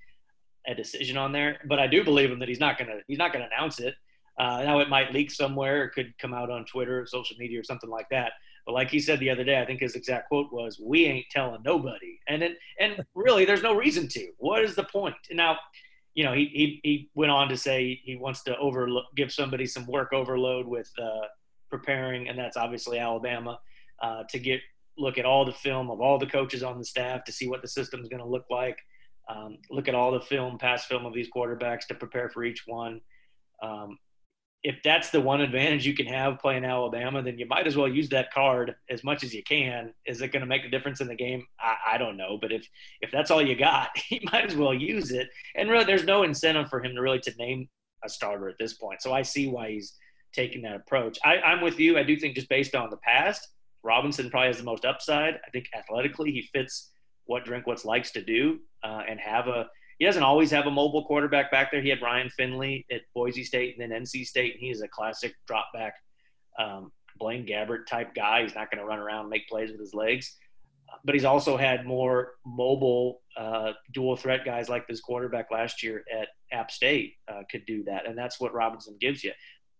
a 0.67 0.75
decision 0.75 1.17
on 1.17 1.31
there. 1.31 1.59
But 1.65 1.79
I 1.79 1.87
do 1.87 2.03
believe 2.03 2.31
him 2.31 2.39
that 2.39 2.49
he's 2.49 2.59
not 2.59 2.77
gonna 2.77 2.99
he's 3.07 3.17
not 3.17 3.33
gonna 3.33 3.49
announce 3.51 3.79
it. 3.79 3.95
Uh, 4.39 4.63
now 4.63 4.79
it 4.79 4.89
might 4.89 5.13
leak 5.13 5.29
somewhere, 5.29 5.83
it 5.83 5.91
could 5.91 6.17
come 6.17 6.33
out 6.33 6.49
on 6.49 6.65
Twitter, 6.65 7.05
social 7.05 7.35
media, 7.37 7.59
or 7.59 7.63
something 7.63 7.89
like 7.89 8.07
that. 8.09 8.33
But 8.65 8.73
like 8.73 8.89
he 8.89 8.99
said 8.99 9.19
the 9.19 9.29
other 9.29 9.43
day, 9.43 9.59
I 9.59 9.65
think 9.65 9.81
his 9.81 9.95
exact 9.95 10.27
quote 10.29 10.51
was, 10.51 10.79
"We 10.79 11.05
ain't 11.05 11.25
telling 11.31 11.61
nobody," 11.63 12.19
and 12.27 12.43
it, 12.43 12.57
and 12.79 13.03
really, 13.15 13.45
there's 13.45 13.63
no 13.63 13.75
reason 13.75 14.07
to. 14.09 14.31
What 14.37 14.63
is 14.63 14.75
the 14.75 14.83
point? 14.83 15.15
Now, 15.31 15.57
you 16.13 16.23
know, 16.23 16.33
he 16.33 16.45
he, 16.45 16.79
he 16.83 17.09
went 17.15 17.31
on 17.31 17.49
to 17.49 17.57
say 17.57 17.99
he 18.03 18.15
wants 18.15 18.43
to 18.43 18.57
over 18.57 18.87
give 19.15 19.31
somebody 19.31 19.65
some 19.65 19.87
work 19.87 20.13
overload 20.13 20.67
with 20.67 20.91
uh, 21.01 21.27
preparing, 21.69 22.29
and 22.29 22.37
that's 22.37 22.57
obviously 22.57 22.99
Alabama 22.99 23.59
uh, 24.01 24.23
to 24.29 24.39
get 24.39 24.61
look 24.97 25.17
at 25.17 25.25
all 25.25 25.45
the 25.45 25.53
film 25.53 25.89
of 25.89 26.01
all 26.01 26.19
the 26.19 26.27
coaches 26.27 26.63
on 26.63 26.77
the 26.77 26.85
staff 26.85 27.23
to 27.23 27.31
see 27.31 27.47
what 27.47 27.61
the 27.61 27.67
system 27.67 28.01
is 28.01 28.09
going 28.09 28.21
to 28.21 28.27
look 28.27 28.45
like 28.49 28.77
um, 29.29 29.57
look 29.69 29.87
at 29.87 29.95
all 29.95 30.11
the 30.11 30.21
film, 30.21 30.57
past 30.57 30.87
film 30.87 31.05
of 31.05 31.13
these 31.13 31.29
quarterbacks 31.29 31.87
to 31.87 31.95
prepare 31.95 32.29
for 32.29 32.43
each 32.43 32.63
one. 32.65 33.01
Um, 33.61 33.97
if 34.63 34.79
that's 34.83 35.09
the 35.09 35.19
one 35.19 35.41
advantage 35.41 35.87
you 35.87 35.95
can 35.95 36.05
have 36.05 36.39
playing 36.39 36.65
Alabama, 36.65 37.23
then 37.23 37.39
you 37.39 37.47
might 37.47 37.65
as 37.65 37.75
well 37.75 37.87
use 37.87 38.09
that 38.09 38.31
card 38.31 38.75
as 38.89 39.03
much 39.03 39.23
as 39.23 39.33
you 39.33 39.41
can. 39.43 39.91
Is 40.05 40.21
it 40.21 40.31
going 40.31 40.41
to 40.41 40.47
make 40.47 40.63
a 40.63 40.69
difference 40.69 41.01
in 41.01 41.07
the 41.07 41.15
game? 41.15 41.47
I, 41.59 41.93
I, 41.93 41.97
don't 41.97 42.15
know, 42.15 42.37
but 42.39 42.51
if 42.51 42.67
if 43.01 43.09
that's 43.11 43.31
all 43.31 43.41
you 43.41 43.55
got, 43.55 43.89
you 44.09 44.19
might 44.31 44.45
as 44.45 44.55
well 44.55 44.73
use 44.73 45.11
it. 45.11 45.29
And 45.55 45.69
really, 45.69 45.85
there's 45.85 46.05
no 46.05 46.23
incentive 46.23 46.69
for 46.69 46.83
him 46.83 46.93
to 46.95 47.01
really 47.01 47.19
to 47.21 47.33
name 47.39 47.69
a 48.03 48.09
starter 48.09 48.49
at 48.49 48.57
this 48.59 48.73
point. 48.73 49.01
So 49.01 49.11
I 49.13 49.23
see 49.23 49.47
why 49.47 49.71
he's 49.71 49.95
taking 50.33 50.61
that 50.61 50.75
approach. 50.75 51.17
I, 51.23 51.37
I'm 51.37 51.61
with 51.61 51.79
you. 51.79 51.97
I 51.97 52.03
do 52.03 52.15
think 52.15 52.35
just 52.35 52.49
based 52.49 52.75
on 52.75 52.89
the 52.89 52.97
past, 52.97 53.47
Robinson 53.83 54.29
probably 54.29 54.47
has 54.47 54.57
the 54.57 54.63
most 54.63 54.85
upside. 54.85 55.35
I 55.35 55.49
think 55.51 55.65
athletically 55.75 56.31
he 56.31 56.49
fits 56.53 56.91
what 57.25 57.45
Drinkwitz 57.45 57.83
likes 57.83 58.11
to 58.11 58.23
do 58.23 58.59
uh, 58.83 59.03
and 59.07 59.19
have 59.19 59.47
a. 59.47 59.67
He 59.99 60.05
doesn't 60.05 60.23
always 60.23 60.49
have 60.49 60.65
a 60.65 60.71
mobile 60.71 61.05
quarterback 61.05 61.51
back 61.51 61.71
there. 61.71 61.81
He 61.81 61.89
had 61.89 62.01
Ryan 62.01 62.29
Finley 62.29 62.87
at 62.91 63.01
Boise 63.13 63.43
State 63.43 63.77
and 63.77 63.91
then 63.91 64.01
NC 64.01 64.25
State, 64.25 64.53
and 64.53 64.59
he 64.59 64.71
is 64.71 64.81
a 64.81 64.87
classic 64.87 65.35
drop 65.45 65.67
back 65.73 65.93
um, 66.57 66.91
Blaine 67.17 67.45
Gabbert 67.45 67.85
type 67.87 68.15
guy. 68.15 68.43
He's 68.43 68.55
not 68.55 68.71
going 68.71 68.79
to 68.79 68.85
run 68.85 68.99
around 68.99 69.21
and 69.21 69.29
make 69.29 69.47
plays 69.47 69.71
with 69.71 69.79
his 69.79 69.93
legs, 69.93 70.35
but 71.05 71.15
he's 71.15 71.25
also 71.25 71.57
had 71.57 71.85
more 71.85 72.33
mobile 72.45 73.21
uh, 73.37 73.73
dual 73.93 74.15
threat 74.15 74.43
guys 74.43 74.69
like 74.69 74.87
this 74.87 74.99
quarterback 74.99 75.51
last 75.51 75.83
year 75.83 76.03
at 76.11 76.29
App 76.51 76.71
State 76.71 77.15
uh, 77.27 77.43
could 77.49 77.65
do 77.65 77.83
that, 77.83 78.07
and 78.07 78.17
that's 78.17 78.39
what 78.39 78.53
Robinson 78.53 78.97
gives 78.99 79.23
you. 79.23 79.31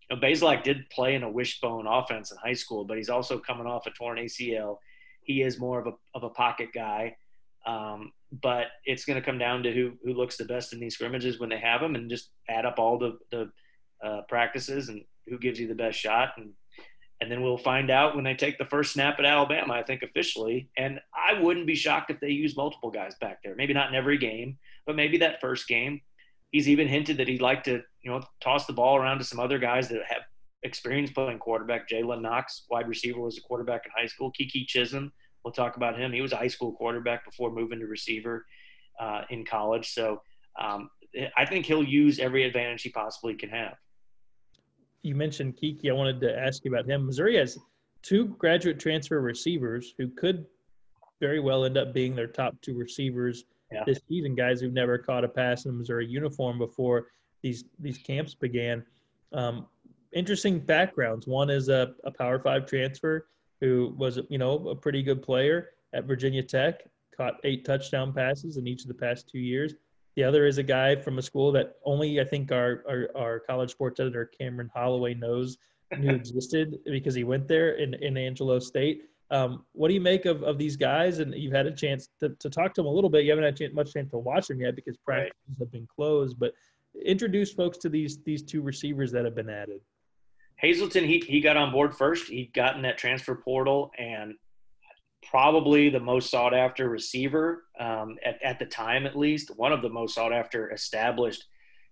You 0.09 0.17
know, 0.17 0.55
did 0.63 0.89
play 0.89 1.15
in 1.15 1.23
a 1.23 1.31
wishbone 1.31 1.87
offense 1.87 2.31
in 2.31 2.37
high 2.37 2.53
school, 2.53 2.85
but 2.85 2.97
he's 2.97 3.09
also 3.09 3.39
coming 3.39 3.65
off 3.65 3.87
a 3.87 3.91
torn 3.91 4.17
ACL. 4.17 4.77
He 5.23 5.41
is 5.41 5.59
more 5.59 5.79
of 5.79 5.87
a 5.87 5.93
of 6.13 6.23
a 6.23 6.29
pocket 6.29 6.69
guy. 6.73 7.15
Um, 7.65 8.11
but 8.31 8.67
it's 8.85 9.05
going 9.05 9.19
to 9.19 9.25
come 9.25 9.37
down 9.37 9.63
to 9.63 9.73
who 9.73 9.93
who 10.03 10.13
looks 10.13 10.37
the 10.37 10.45
best 10.45 10.73
in 10.73 10.79
these 10.79 10.93
scrimmages 10.95 11.39
when 11.39 11.49
they 11.49 11.59
have 11.59 11.81
them, 11.81 11.95
and 11.95 12.09
just 12.09 12.29
add 12.49 12.65
up 12.65 12.79
all 12.79 12.97
the 12.97 13.17
the 13.31 13.51
uh, 14.03 14.21
practices 14.29 14.89
and 14.89 15.03
who 15.27 15.37
gives 15.37 15.59
you 15.59 15.67
the 15.67 15.75
best 15.75 15.99
shot, 15.99 16.33
and 16.37 16.51
and 17.21 17.31
then 17.31 17.43
we'll 17.43 17.57
find 17.57 17.91
out 17.91 18.15
when 18.15 18.23
they 18.23 18.33
take 18.33 18.57
the 18.57 18.65
first 18.65 18.93
snap 18.93 19.19
at 19.19 19.25
Alabama. 19.25 19.73
I 19.73 19.83
think 19.83 20.01
officially, 20.01 20.69
and 20.77 20.99
I 21.13 21.39
wouldn't 21.39 21.67
be 21.67 21.75
shocked 21.75 22.09
if 22.09 22.19
they 22.19 22.29
use 22.29 22.57
multiple 22.57 22.89
guys 22.89 23.15
back 23.21 23.43
there. 23.43 23.55
Maybe 23.55 23.73
not 23.73 23.89
in 23.89 23.95
every 23.95 24.17
game, 24.17 24.57
but 24.85 24.95
maybe 24.95 25.17
that 25.19 25.41
first 25.41 25.67
game. 25.67 26.01
He's 26.51 26.67
even 26.67 26.87
hinted 26.87 27.17
that 27.17 27.29
he'd 27.29 27.41
like 27.41 27.63
to, 27.63 27.81
you 28.01 28.11
know, 28.11 28.21
toss 28.41 28.65
the 28.65 28.73
ball 28.73 28.97
around 28.97 29.19
to 29.19 29.23
some 29.23 29.39
other 29.39 29.57
guys 29.57 29.87
that 29.87 30.01
have 30.05 30.23
experience 30.63 31.11
playing 31.11 31.39
quarterback. 31.39 31.87
Jalen 31.87 32.21
Knox, 32.21 32.65
wide 32.69 32.89
receiver, 32.89 33.21
was 33.21 33.37
a 33.37 33.41
quarterback 33.41 33.85
in 33.85 33.91
high 33.95 34.07
school. 34.07 34.33
Keke 34.33 34.67
Chism, 34.67 35.11
we'll 35.43 35.53
talk 35.53 35.75
about 35.75 35.99
him. 35.99 36.11
He 36.11 36.21
was 36.21 36.31
a 36.31 36.37
high 36.37 36.47
school 36.47 36.71
quarterback 36.71 37.25
before 37.25 37.51
moving 37.51 37.79
to 37.79 37.87
receiver 37.87 38.45
uh, 38.99 39.21
in 39.29 39.45
college. 39.45 39.93
So 39.93 40.21
um, 40.59 40.89
I 41.37 41.45
think 41.45 41.65
he'll 41.65 41.83
use 41.83 42.19
every 42.19 42.43
advantage 42.43 42.83
he 42.83 42.89
possibly 42.89 43.35
can 43.35 43.49
have. 43.49 43.75
You 45.03 45.15
mentioned 45.15 45.57
Keke. 45.57 45.89
I 45.89 45.93
wanted 45.93 46.21
to 46.21 46.37
ask 46.37 46.63
you 46.63 46.71
about 46.71 46.87
him. 46.87 47.05
Missouri 47.05 47.37
has 47.37 47.57
two 48.03 48.27
graduate 48.37 48.79
transfer 48.79 49.19
receivers 49.19 49.93
who 49.97 50.09
could 50.09 50.45
very 51.19 51.39
well 51.39 51.65
end 51.65 51.77
up 51.77 51.93
being 51.93 52.15
their 52.15 52.27
top 52.27 52.55
two 52.61 52.77
receivers 52.77 53.45
yeah. 53.71 53.83
this 53.85 53.99
season. 54.07 54.35
Guys 54.35 54.61
who've 54.61 54.73
never 54.73 54.97
caught 54.97 55.23
a 55.23 55.27
pass 55.27 55.65
in 55.65 55.71
a 55.71 55.73
Missouri 55.73 56.05
uniform 56.07 56.57
before 56.57 57.07
these 57.41 57.63
these 57.79 57.97
camps 57.97 58.35
began. 58.35 58.83
Um, 59.33 59.67
interesting 60.13 60.59
backgrounds. 60.59 61.25
One 61.25 61.49
is 61.49 61.69
a, 61.69 61.93
a 62.03 62.11
Power 62.11 62.39
Five 62.39 62.65
transfer 62.65 63.27
who 63.61 63.93
was 63.97 64.19
you 64.29 64.37
know 64.37 64.69
a 64.69 64.75
pretty 64.75 65.01
good 65.01 65.21
player 65.21 65.69
at 65.93 66.05
Virginia 66.05 66.43
Tech, 66.43 66.81
caught 67.15 67.35
eight 67.43 67.63
touchdown 67.63 68.11
passes 68.11 68.57
in 68.57 68.67
each 68.67 68.81
of 68.81 68.87
the 68.87 68.93
past 68.93 69.29
two 69.29 69.39
years. 69.39 69.75
The 70.15 70.23
other 70.23 70.45
is 70.45 70.57
a 70.57 70.63
guy 70.63 70.95
from 70.95 71.19
a 71.19 71.21
school 71.21 71.51
that 71.53 71.75
only 71.85 72.19
I 72.19 72.25
think 72.25 72.51
our 72.51 72.83
our, 72.89 73.09
our 73.15 73.39
college 73.39 73.71
sports 73.71 73.99
editor 73.99 74.25
Cameron 74.25 74.69
Holloway 74.73 75.13
knows 75.13 75.57
knew 75.97 76.09
existed 76.15 76.79
because 76.85 77.15
he 77.15 77.23
went 77.23 77.47
there 77.47 77.73
in, 77.73 77.93
in 77.95 78.17
Angelo 78.17 78.59
State. 78.59 79.03
Um, 79.29 79.63
what 79.71 79.87
do 79.87 79.93
you 79.93 80.01
make 80.01 80.25
of, 80.25 80.43
of 80.43 80.57
these 80.57 80.75
guys? 80.75 81.19
And 81.19 81.33
you've 81.33 81.53
had 81.53 81.65
a 81.65 81.71
chance 81.71 82.09
to, 82.19 82.29
to 82.39 82.49
talk 82.49 82.73
to 82.73 82.81
them 82.81 82.87
a 82.87 82.91
little 82.91 83.09
bit. 83.09 83.23
You 83.23 83.31
haven't 83.31 83.45
had 83.45 83.55
chance, 83.55 83.73
much 83.73 83.93
chance 83.93 84.11
to 84.11 84.17
watch 84.17 84.47
them 84.47 84.59
yet 84.59 84.75
because 84.75 84.97
practices 84.97 85.33
right. 85.47 85.59
have 85.59 85.71
been 85.71 85.87
closed. 85.87 86.37
But 86.37 86.53
introduce 87.05 87.53
folks 87.53 87.77
to 87.77 87.89
these 87.89 88.17
these 88.23 88.43
two 88.43 88.61
receivers 88.61 89.11
that 89.13 89.23
have 89.23 89.35
been 89.35 89.49
added. 89.49 89.79
Hazelton, 90.61 91.05
he 91.05 91.19
he 91.27 91.41
got 91.41 91.57
on 91.57 91.71
board 91.71 91.95
first. 91.95 92.27
He'd 92.27 92.53
gotten 92.53 92.83
that 92.83 92.97
transfer 92.97 93.35
portal 93.35 93.91
and 93.97 94.35
probably 95.29 95.89
the 95.89 95.99
most 95.99 96.29
sought 96.29 96.53
after 96.53 96.87
receiver 96.87 97.63
um, 97.79 98.17
at, 98.23 98.41
at 98.43 98.59
the 98.59 98.65
time, 98.65 99.05
at 99.05 99.17
least 99.17 99.51
one 99.55 99.71
of 99.71 99.81
the 99.81 99.89
most 99.89 100.15
sought 100.15 100.33
after 100.33 100.71
established 100.71 101.45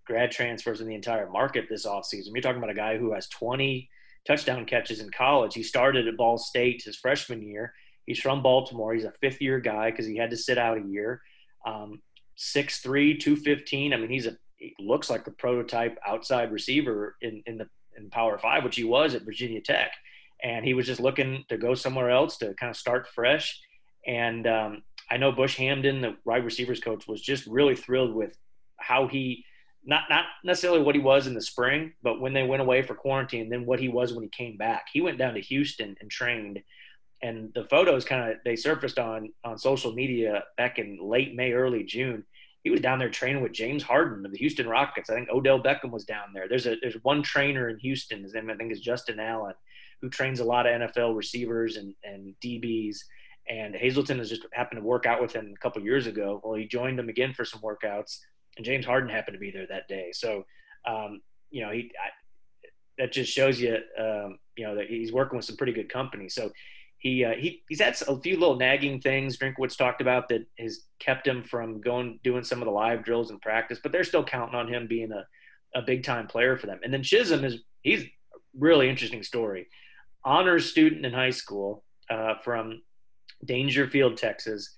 grad 0.06 0.32
transfers 0.32 0.82
in 0.82 0.88
the 0.88 0.96
entire 0.96 1.30
market 1.30 1.66
this 1.70 1.86
offseason. 1.86 2.28
You're 2.34 2.42
talking 2.42 2.58
about 2.58 2.70
a 2.70 2.76
guy 2.76 2.98
who 2.98 3.14
has 3.14 3.28
20 3.30 3.90
touchdown 4.26 4.66
catches 4.66 5.00
in 5.00 5.10
college. 5.12 5.56
He 5.56 5.64
started 5.64 6.08
at 6.08 6.18
Ball 6.18 6.38
State 6.38 6.84
his 6.84 6.96
freshman 6.96 7.42
year. 7.42 7.74
He's 8.06 8.20
from 8.20 8.44
Baltimore. 8.44 8.94
He's 8.94 9.04
a 9.04 9.14
fifth 9.22 9.42
year 9.42 9.60
guy 9.60 9.92
because 9.92 10.06
he 10.06 10.18
had 10.18 10.32
to 10.32 10.38
sit 10.38 10.58
out 10.58 10.78
a 10.78 10.88
year. 10.88 11.22
Um, 11.66 12.02
6'3, 12.38 13.20
215. 13.20 13.94
I 13.94 13.98
mean, 13.98 14.10
he's 14.10 14.28
a 14.28 14.38
he 14.58 14.76
looks 14.78 15.10
like 15.10 15.24
the 15.24 15.32
prototype 15.32 15.98
outside 16.06 16.52
receiver 16.52 17.16
in, 17.22 17.42
in 17.46 17.58
the 17.58 17.68
in 18.00 18.10
Power 18.10 18.38
Five, 18.38 18.64
which 18.64 18.76
he 18.76 18.84
was 18.84 19.16
at 19.16 19.24
Virginia 19.24 19.62
Tech. 19.62 19.92
And 20.42 20.66
he 20.66 20.74
was 20.74 20.86
just 20.86 21.02
looking 21.02 21.44
to 21.50 21.58
go 21.58 21.74
somewhere 21.74 22.10
else 22.10 22.38
to 22.38 22.54
kind 22.54 22.70
of 22.70 22.78
start 22.78 23.08
fresh. 23.08 23.60
And 24.08 24.48
um, 24.48 24.84
I 25.12 25.18
know 25.18 25.32
Bush 25.32 25.58
Hamdan, 25.58 26.02
the 26.02 26.16
wide 26.24 26.46
receivers 26.46 26.80
coach, 26.80 27.08
was 27.08 27.22
just 27.22 27.46
really 27.46 27.76
thrilled 27.76 28.14
with 28.14 28.38
how 28.78 29.08
he 29.08 29.44
not 29.84 30.04
not 30.10 30.26
necessarily 30.44 30.82
what 30.82 30.96
he 30.96 31.02
was 31.02 31.28
in 31.28 31.34
the 31.34 31.42
spring, 31.42 31.94
but 32.04 32.20
when 32.20 32.34
they 32.34 32.44
went 32.44 32.62
away 32.62 32.82
for 32.82 32.96
quarantine, 32.96 33.50
then 33.50 33.66
what 33.66 33.80
he 33.80 33.88
was 33.88 34.14
when 34.14 34.24
he 34.24 34.30
came 34.30 34.58
back. 34.58 34.88
He 34.92 35.02
went 35.02 35.18
down 35.18 35.34
to 35.34 35.42
Houston 35.42 35.96
and 36.00 36.12
trained, 36.12 36.62
and 37.22 37.52
the 37.54 37.66
photos 37.66 38.06
kind 38.06 38.32
of 38.32 38.38
they 38.46 38.56
surfaced 38.56 39.00
on 39.00 39.32
on 39.44 39.58
social 39.58 39.94
media 39.94 40.44
back 40.58 40.80
in 40.80 41.00
late 41.02 41.34
May, 41.36 41.54
early 41.54 41.84
June. 41.84 42.24
He 42.64 42.70
was 42.70 42.82
down 42.82 43.00
there 43.00 43.10
training 43.10 43.42
with 43.42 43.54
James 43.54 43.84
Harden 43.84 44.26
of 44.26 44.32
the 44.32 44.38
Houston 44.38 44.68
Rockets. 44.68 45.10
I 45.10 45.16
think 45.16 45.30
Odell 45.30 45.62
Beckham 45.62 45.92
was 45.92 46.04
down 46.04 46.34
there. 46.34 46.48
There's 46.48 46.68
a 46.68 46.76
there's 46.82 46.98
one 47.04 47.24
trainer 47.24 47.70
in 47.70 47.80
Houston. 47.80 48.24
His 48.24 48.34
name 48.34 48.50
I 48.50 48.56
think 48.56 48.72
is 48.72 48.82
Justin 48.82 49.20
Allen, 49.20 49.56
who 50.02 50.10
trains 50.10 50.40
a 50.40 50.46
lot 50.46 50.68
of 50.68 50.82
NFL 50.82 51.16
receivers 51.16 51.78
and 51.78 51.94
and 52.04 52.36
DBs. 52.44 52.98
And 53.50 53.76
Hazelton 53.76 54.20
has 54.20 54.30
just 54.30 54.46
happened 54.54 54.80
to 54.80 54.86
work 54.86 55.08
out 55.08 55.22
with 55.22 55.34
him 55.34 55.54
a 55.56 55.60
couple 55.60 55.82
years 55.82 56.06
ago. 56.06 56.40
Well, 56.44 56.54
he 56.54 56.68
joined 56.68 57.00
them 57.00 57.10
again 57.10 57.34
for 57.34 57.46
some 57.46 57.62
workouts 57.62 58.20
and 58.60 58.66
James 58.66 58.86
Harden 58.86 59.10
happened 59.10 59.36
to 59.36 59.40
be 59.40 59.52
there 59.52 59.66
that 59.68 59.88
day. 59.88 60.10
So, 60.12 60.46
um, 60.86 61.22
you 61.50 61.62
know, 61.62 61.72
he 61.72 61.92
I, 62.04 62.10
that 62.98 63.14
just 63.14 63.32
shows 63.32 63.60
you, 63.60 63.78
um, 63.98 64.38
you 64.58 64.68
know, 64.68 64.76
that 64.76 64.88
he's 64.88 65.14
working 65.14 65.38
with 65.38 65.46
some 65.46 65.56
pretty 65.56 65.72
good 65.72 65.92
company. 65.92 66.28
So 66.28 66.52
he 67.00 67.26
uh, 67.26 67.34
he 67.34 67.64
he's 67.68 67.82
had 67.82 67.96
a 68.08 68.20
few 68.20 68.38
little 68.38 68.58
nagging 68.58 69.02
things. 69.02 69.38
Drinkwitz's 69.38 69.76
talked 69.76 70.02
about 70.02 70.30
that 70.30 70.46
has 70.60 70.86
kept 71.00 71.26
him 71.26 71.44
from 71.44 71.82
going 71.82 72.20
doing 72.24 72.44
some 72.44 72.62
of 72.62 72.66
the 72.66 72.72
live 72.72 73.04
drills 73.04 73.32
in 73.32 73.40
practice, 73.40 73.80
but 73.82 73.92
they're 73.92 74.04
still 74.04 74.24
counting 74.24 74.56
on 74.56 74.68
him 74.68 74.88
being 74.88 75.12
a 75.12 75.26
a 75.76 75.82
big 75.82 76.04
time 76.04 76.28
player 76.28 76.58
for 76.58 76.68
them. 76.68 76.80
And 76.84 76.94
then 76.94 77.04
Chism 77.04 77.44
is 77.44 77.62
he's 77.82 78.06
really 78.58 78.90
interesting 78.90 79.24
story. 79.24 79.68
Honors 80.24 80.70
student 80.70 81.06
in 81.06 81.14
high 81.14 81.30
school 81.30 81.84
uh, 82.10 82.36
from 82.44 82.82
Daingerfield, 83.46 84.18
Texas 84.18 84.76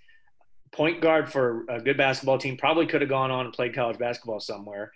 point 0.72 1.02
guard 1.02 1.32
for 1.32 1.66
a 1.70 1.82
good 1.82 1.98
basketball 1.98 2.38
team, 2.38 2.56
probably 2.56 2.86
could 2.86 3.02
have 3.02 3.10
gone 3.10 3.32
on 3.32 3.46
and 3.46 3.54
played 3.54 3.74
college 3.74 3.98
basketball 3.98 4.40
somewhere. 4.40 4.92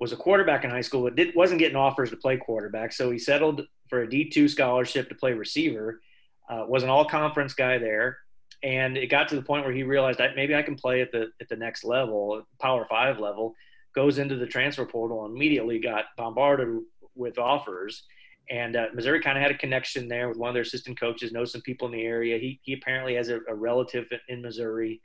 Was 0.00 0.12
a 0.12 0.16
quarterback 0.16 0.62
in 0.62 0.70
high 0.70 0.80
school, 0.82 1.02
but 1.02 1.16
did, 1.16 1.34
wasn't 1.34 1.58
getting 1.58 1.76
offers 1.76 2.10
to 2.10 2.16
play 2.16 2.36
quarterback, 2.36 2.92
so 2.92 3.10
he 3.10 3.18
settled 3.18 3.62
for 3.88 4.02
a 4.02 4.08
D 4.08 4.30
two 4.30 4.46
scholarship 4.46 5.08
to 5.08 5.14
play 5.16 5.32
receiver. 5.32 6.00
Uh, 6.48 6.64
was 6.66 6.82
an 6.82 6.88
all 6.88 7.04
conference 7.04 7.54
guy 7.54 7.78
there, 7.78 8.18
and 8.62 8.96
it 8.96 9.08
got 9.08 9.28
to 9.28 9.36
the 9.36 9.42
point 9.42 9.64
where 9.64 9.74
he 9.74 9.82
realized 9.82 10.18
that 10.18 10.36
maybe 10.36 10.54
I 10.54 10.62
can 10.62 10.76
play 10.76 11.00
at 11.00 11.12
the 11.12 11.30
at 11.40 11.48
the 11.48 11.56
next 11.56 11.84
level, 11.84 12.42
Power 12.60 12.86
Five 12.88 13.18
level. 13.18 13.54
Goes 13.94 14.18
into 14.18 14.36
the 14.36 14.46
transfer 14.46 14.86
portal 14.86 15.24
and 15.24 15.34
immediately 15.34 15.80
got 15.80 16.04
bombarded 16.16 16.80
with 17.14 17.38
offers. 17.38 18.04
And 18.50 18.76
uh, 18.76 18.86
Missouri 18.94 19.20
kind 19.20 19.36
of 19.36 19.42
had 19.42 19.50
a 19.50 19.58
connection 19.58 20.08
there 20.08 20.28
with 20.28 20.38
one 20.38 20.48
of 20.48 20.54
their 20.54 20.62
assistant 20.62 20.98
coaches, 20.98 21.32
knows 21.32 21.52
some 21.52 21.60
people 21.62 21.86
in 21.88 21.92
the 21.92 22.04
area. 22.04 22.38
He, 22.38 22.60
he 22.62 22.74
apparently 22.74 23.14
has 23.16 23.28
a, 23.28 23.40
a 23.48 23.54
relative 23.54 24.06
in 24.28 24.40
Missouri 24.40 25.02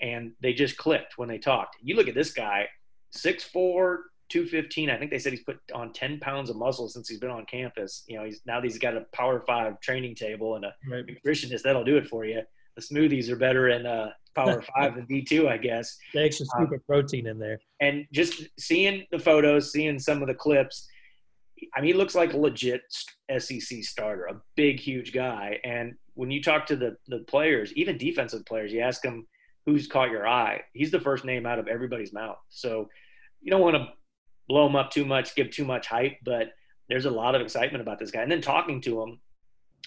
and 0.00 0.32
they 0.40 0.52
just 0.52 0.76
clicked 0.76 1.18
when 1.18 1.28
they 1.28 1.38
talked. 1.38 1.76
You 1.82 1.96
look 1.96 2.08
at 2.08 2.14
this 2.14 2.32
guy, 2.32 2.68
6'4", 3.16 3.98
215. 4.28 4.90
I 4.90 4.98
think 4.98 5.10
they 5.10 5.18
said 5.18 5.32
he's 5.32 5.42
put 5.42 5.58
on 5.74 5.92
10 5.92 6.20
pounds 6.20 6.50
of 6.50 6.56
muscle 6.56 6.88
since 6.88 7.08
he's 7.08 7.18
been 7.18 7.30
on 7.30 7.44
campus. 7.46 8.04
You 8.06 8.18
know, 8.18 8.24
he's 8.24 8.40
now 8.46 8.60
he's 8.60 8.78
got 8.78 8.96
a 8.96 9.06
power 9.12 9.42
five 9.46 9.80
training 9.80 10.14
table 10.14 10.56
and 10.56 10.64
a 10.64 10.74
right. 10.90 11.04
nutritionist. 11.06 11.62
That'll 11.62 11.84
do 11.84 11.96
it 11.96 12.06
for 12.06 12.24
you. 12.24 12.42
The 12.76 12.82
smoothies 12.82 13.30
are 13.30 13.36
better 13.36 13.68
in 13.68 13.86
uh, 13.86 14.10
power 14.34 14.62
five 14.76 14.94
than 14.96 15.06
D2, 15.06 15.48
I 15.48 15.56
guess. 15.56 15.96
The 16.12 16.24
extra 16.24 16.46
scoop 16.46 16.68
um, 16.68 16.74
of 16.74 16.86
protein 16.86 17.26
in 17.26 17.38
there. 17.38 17.58
And 17.80 18.06
just 18.12 18.44
seeing 18.58 19.06
the 19.10 19.18
photos, 19.18 19.72
seeing 19.72 19.98
some 19.98 20.22
of 20.22 20.28
the 20.28 20.34
clips, 20.34 20.88
I 21.74 21.80
mean, 21.80 21.92
he 21.92 21.94
looks 21.94 22.14
like 22.14 22.34
a 22.34 22.36
legit 22.36 22.82
SEC 23.38 23.82
starter, 23.82 24.26
a 24.26 24.40
big, 24.56 24.78
huge 24.78 25.12
guy. 25.12 25.58
And 25.64 25.94
when 26.14 26.30
you 26.30 26.42
talk 26.42 26.66
to 26.66 26.76
the, 26.76 26.96
the 27.08 27.20
players, 27.20 27.72
even 27.74 27.96
defensive 27.96 28.44
players, 28.44 28.72
you 28.72 28.80
ask 28.80 29.02
them, 29.02 29.26
who's 29.64 29.88
caught 29.88 30.10
your 30.10 30.28
eye, 30.28 30.62
he's 30.72 30.92
the 30.92 31.00
first 31.00 31.24
name 31.24 31.44
out 31.44 31.58
of 31.58 31.66
everybody's 31.66 32.12
mouth. 32.12 32.38
So 32.50 32.88
you 33.42 33.50
don't 33.50 33.60
want 33.60 33.76
to 33.76 33.88
blow 34.48 34.66
him 34.66 34.76
up 34.76 34.90
too 34.90 35.04
much, 35.04 35.34
give 35.34 35.50
too 35.50 35.64
much 35.64 35.86
hype, 35.86 36.18
but 36.24 36.52
there's 36.88 37.04
a 37.04 37.10
lot 37.10 37.34
of 37.34 37.42
excitement 37.42 37.82
about 37.82 37.98
this 37.98 38.10
guy. 38.10 38.22
And 38.22 38.30
then 38.30 38.40
talking 38.40 38.80
to 38.82 39.02
him, 39.02 39.20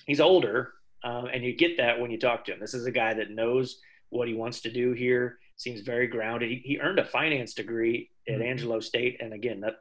he's 0.05 0.19
older, 0.19 0.73
um, 1.03 1.25
and 1.25 1.43
you 1.43 1.55
get 1.55 1.77
that 1.77 1.99
when 1.99 2.11
you 2.11 2.19
talk 2.19 2.45
to 2.45 2.53
him. 2.53 2.59
This 2.59 2.73
is 2.73 2.85
a 2.85 2.91
guy 2.91 3.13
that 3.13 3.31
knows 3.31 3.79
what 4.09 4.27
he 4.27 4.33
wants 4.33 4.61
to 4.61 4.71
do 4.71 4.91
here. 4.91 5.39
Seems 5.55 5.81
very 5.81 6.07
grounded. 6.07 6.49
He, 6.49 6.61
he 6.63 6.79
earned 6.79 6.99
a 6.99 7.05
finance 7.05 7.53
degree 7.53 8.09
at 8.27 8.35
mm-hmm. 8.35 8.43
Angelo 8.43 8.79
State, 8.79 9.17
and 9.21 9.33
again, 9.33 9.61
that, 9.61 9.75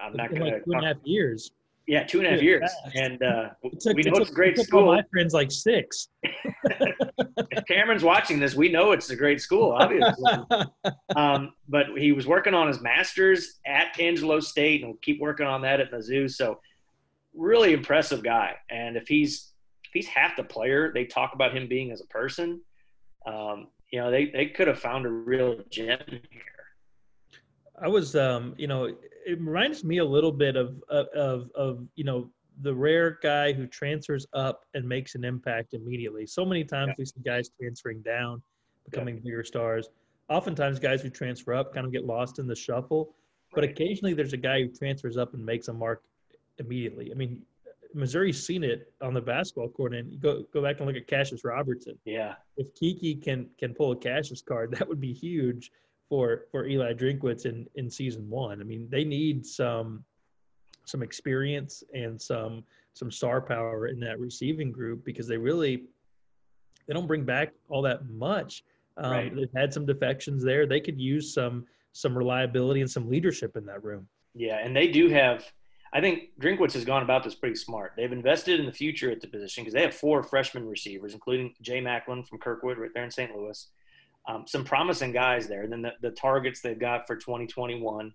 I'm 0.00 0.14
not 0.16 0.30
going 0.30 0.42
like 0.42 0.54
to 0.54 0.64
two 0.64 0.72
and 0.72 0.84
a 0.84 0.88
half 0.88 0.96
years. 1.04 1.50
Yeah, 1.86 2.04
two 2.04 2.18
and 2.18 2.28
a 2.28 2.30
half 2.30 2.42
years, 2.42 2.70
and 2.94 3.20
uh, 3.22 3.48
took, 3.80 3.96
we 3.96 4.02
know 4.02 4.12
it's 4.14 4.30
a 4.30 4.32
great 4.32 4.56
school. 4.56 4.86
my 4.86 5.02
friends 5.12 5.34
like 5.34 5.50
six. 5.50 6.08
if 7.50 7.64
Cameron's 7.66 8.04
watching 8.04 8.38
this, 8.38 8.54
we 8.54 8.68
know 8.68 8.92
it's 8.92 9.10
a 9.10 9.16
great 9.16 9.40
school, 9.40 9.72
obviously. 9.72 10.32
um, 11.16 11.52
but 11.68 11.86
he 11.96 12.12
was 12.12 12.26
working 12.26 12.54
on 12.54 12.68
his 12.68 12.80
master's 12.80 13.58
at 13.66 13.98
Angelo 13.98 14.40
State, 14.40 14.82
and 14.82 14.92
will 14.92 14.98
keep 14.98 15.20
working 15.20 15.46
on 15.46 15.62
that 15.62 15.80
at 15.80 15.90
Mizzou. 15.90 16.30
So, 16.30 16.60
really 17.34 17.72
impressive 17.72 18.22
guy. 18.22 18.54
And 18.70 18.96
if 18.96 19.08
he's 19.08 19.52
if 19.84 19.90
he's 19.92 20.06
half 20.06 20.36
the 20.36 20.44
player, 20.44 20.92
they 20.92 21.04
talk 21.04 21.34
about 21.34 21.56
him 21.56 21.68
being 21.68 21.90
as 21.90 22.00
a 22.00 22.06
person. 22.06 22.60
Um, 23.26 23.68
you 23.90 24.00
know, 24.00 24.10
they 24.10 24.26
they 24.26 24.46
could 24.46 24.68
have 24.68 24.78
found 24.78 25.06
a 25.06 25.10
real 25.10 25.60
gem 25.70 25.98
here. 26.08 26.42
I 27.80 27.88
was, 27.88 28.14
um, 28.14 28.54
you 28.56 28.68
know, 28.68 28.94
it 29.26 29.40
reminds 29.40 29.84
me 29.84 29.98
a 29.98 30.04
little 30.04 30.32
bit 30.32 30.56
of, 30.56 30.82
of, 30.88 31.50
of, 31.54 31.86
you 31.94 32.04
know, 32.04 32.30
the 32.60 32.74
rare 32.74 33.18
guy 33.22 33.52
who 33.52 33.66
transfers 33.66 34.26
up 34.34 34.64
and 34.74 34.86
makes 34.86 35.14
an 35.14 35.24
impact 35.24 35.74
immediately. 35.74 36.26
So 36.26 36.44
many 36.44 36.64
times 36.64 36.88
yeah. 36.90 36.94
we 36.98 37.04
see 37.06 37.20
guys 37.24 37.50
transferring 37.58 38.02
down, 38.02 38.42
becoming 38.88 39.16
yeah. 39.16 39.22
bigger 39.24 39.44
stars. 39.44 39.88
Oftentimes, 40.28 40.78
guys 40.78 41.02
who 41.02 41.10
transfer 41.10 41.54
up 41.54 41.74
kind 41.74 41.86
of 41.86 41.92
get 41.92 42.04
lost 42.04 42.38
in 42.38 42.46
the 42.46 42.54
shuffle. 42.54 43.14
But 43.54 43.64
occasionally, 43.64 44.14
there's 44.14 44.32
a 44.32 44.38
guy 44.38 44.62
who 44.62 44.68
transfers 44.68 45.16
up 45.16 45.34
and 45.34 45.44
makes 45.44 45.68
a 45.68 45.72
mark 45.72 46.02
immediately. 46.58 47.10
I 47.10 47.14
mean, 47.14 47.42
Missouri's 47.94 48.44
seen 48.44 48.64
it 48.64 48.92
on 49.02 49.12
the 49.12 49.20
basketball 49.20 49.68
court, 49.68 49.94
and 49.94 50.20
go 50.20 50.44
go 50.54 50.62
back 50.62 50.78
and 50.78 50.86
look 50.86 50.96
at 50.96 51.06
Cassius 51.06 51.44
Robertson. 51.44 51.98
Yeah, 52.04 52.34
if 52.56 52.74
Keke 52.74 53.22
can 53.22 53.48
can 53.58 53.74
pull 53.74 53.92
a 53.92 53.96
Cassius 53.96 54.40
card, 54.40 54.70
that 54.78 54.88
would 54.88 55.00
be 55.00 55.12
huge 55.12 55.70
for 56.12 56.44
for 56.50 56.66
Eli 56.66 56.92
Drinkwitz 56.92 57.46
in 57.46 57.66
in 57.76 57.88
season 57.88 58.28
one. 58.28 58.60
I 58.60 58.64
mean, 58.64 58.86
they 58.90 59.02
need 59.02 59.46
some 59.46 60.04
some 60.84 61.02
experience 61.02 61.82
and 61.94 62.20
some 62.20 62.64
some 62.92 63.10
star 63.10 63.40
power 63.40 63.86
in 63.86 63.98
that 64.00 64.20
receiving 64.20 64.70
group 64.70 65.06
because 65.06 65.26
they 65.26 65.38
really 65.38 65.84
they 66.86 66.92
don't 66.92 67.06
bring 67.06 67.24
back 67.24 67.54
all 67.70 67.80
that 67.80 68.10
much. 68.10 68.62
Um, 68.98 69.10
Right. 69.10 69.34
They've 69.34 69.56
had 69.56 69.72
some 69.72 69.86
defections 69.86 70.44
there. 70.44 70.66
They 70.66 70.80
could 70.80 71.00
use 71.00 71.32
some 71.32 71.64
some 71.92 72.16
reliability 72.16 72.82
and 72.82 72.90
some 72.90 73.08
leadership 73.08 73.56
in 73.56 73.64
that 73.64 73.82
room. 73.82 74.06
Yeah, 74.34 74.58
and 74.62 74.76
they 74.76 74.88
do 74.88 75.08
have. 75.08 75.50
I 75.94 76.02
think 76.02 76.38
Drinkwitz 76.38 76.74
has 76.74 76.84
gone 76.84 77.02
about 77.02 77.22
this 77.22 77.34
pretty 77.34 77.56
smart. 77.56 77.92
They've 77.96 78.12
invested 78.12 78.60
in 78.60 78.66
the 78.66 78.72
future 78.72 79.10
at 79.10 79.22
the 79.22 79.28
position 79.28 79.62
because 79.64 79.72
they 79.72 79.82
have 79.82 79.94
four 79.94 80.22
freshman 80.22 80.68
receivers, 80.68 81.14
including 81.14 81.54
Jay 81.62 81.80
Maclin 81.80 82.26
from 82.26 82.38
Kirkwood, 82.38 82.76
right 82.76 82.90
there 82.94 83.04
in 83.04 83.10
St. 83.10 83.34
Louis. 83.34 83.66
Um, 84.28 84.44
some 84.46 84.64
promising 84.64 85.12
guys 85.12 85.48
there. 85.48 85.62
And 85.62 85.72
then 85.72 85.82
the, 85.82 85.92
the 86.00 86.10
targets 86.10 86.60
they've 86.60 86.78
got 86.78 87.06
for 87.06 87.16
2021, 87.16 88.12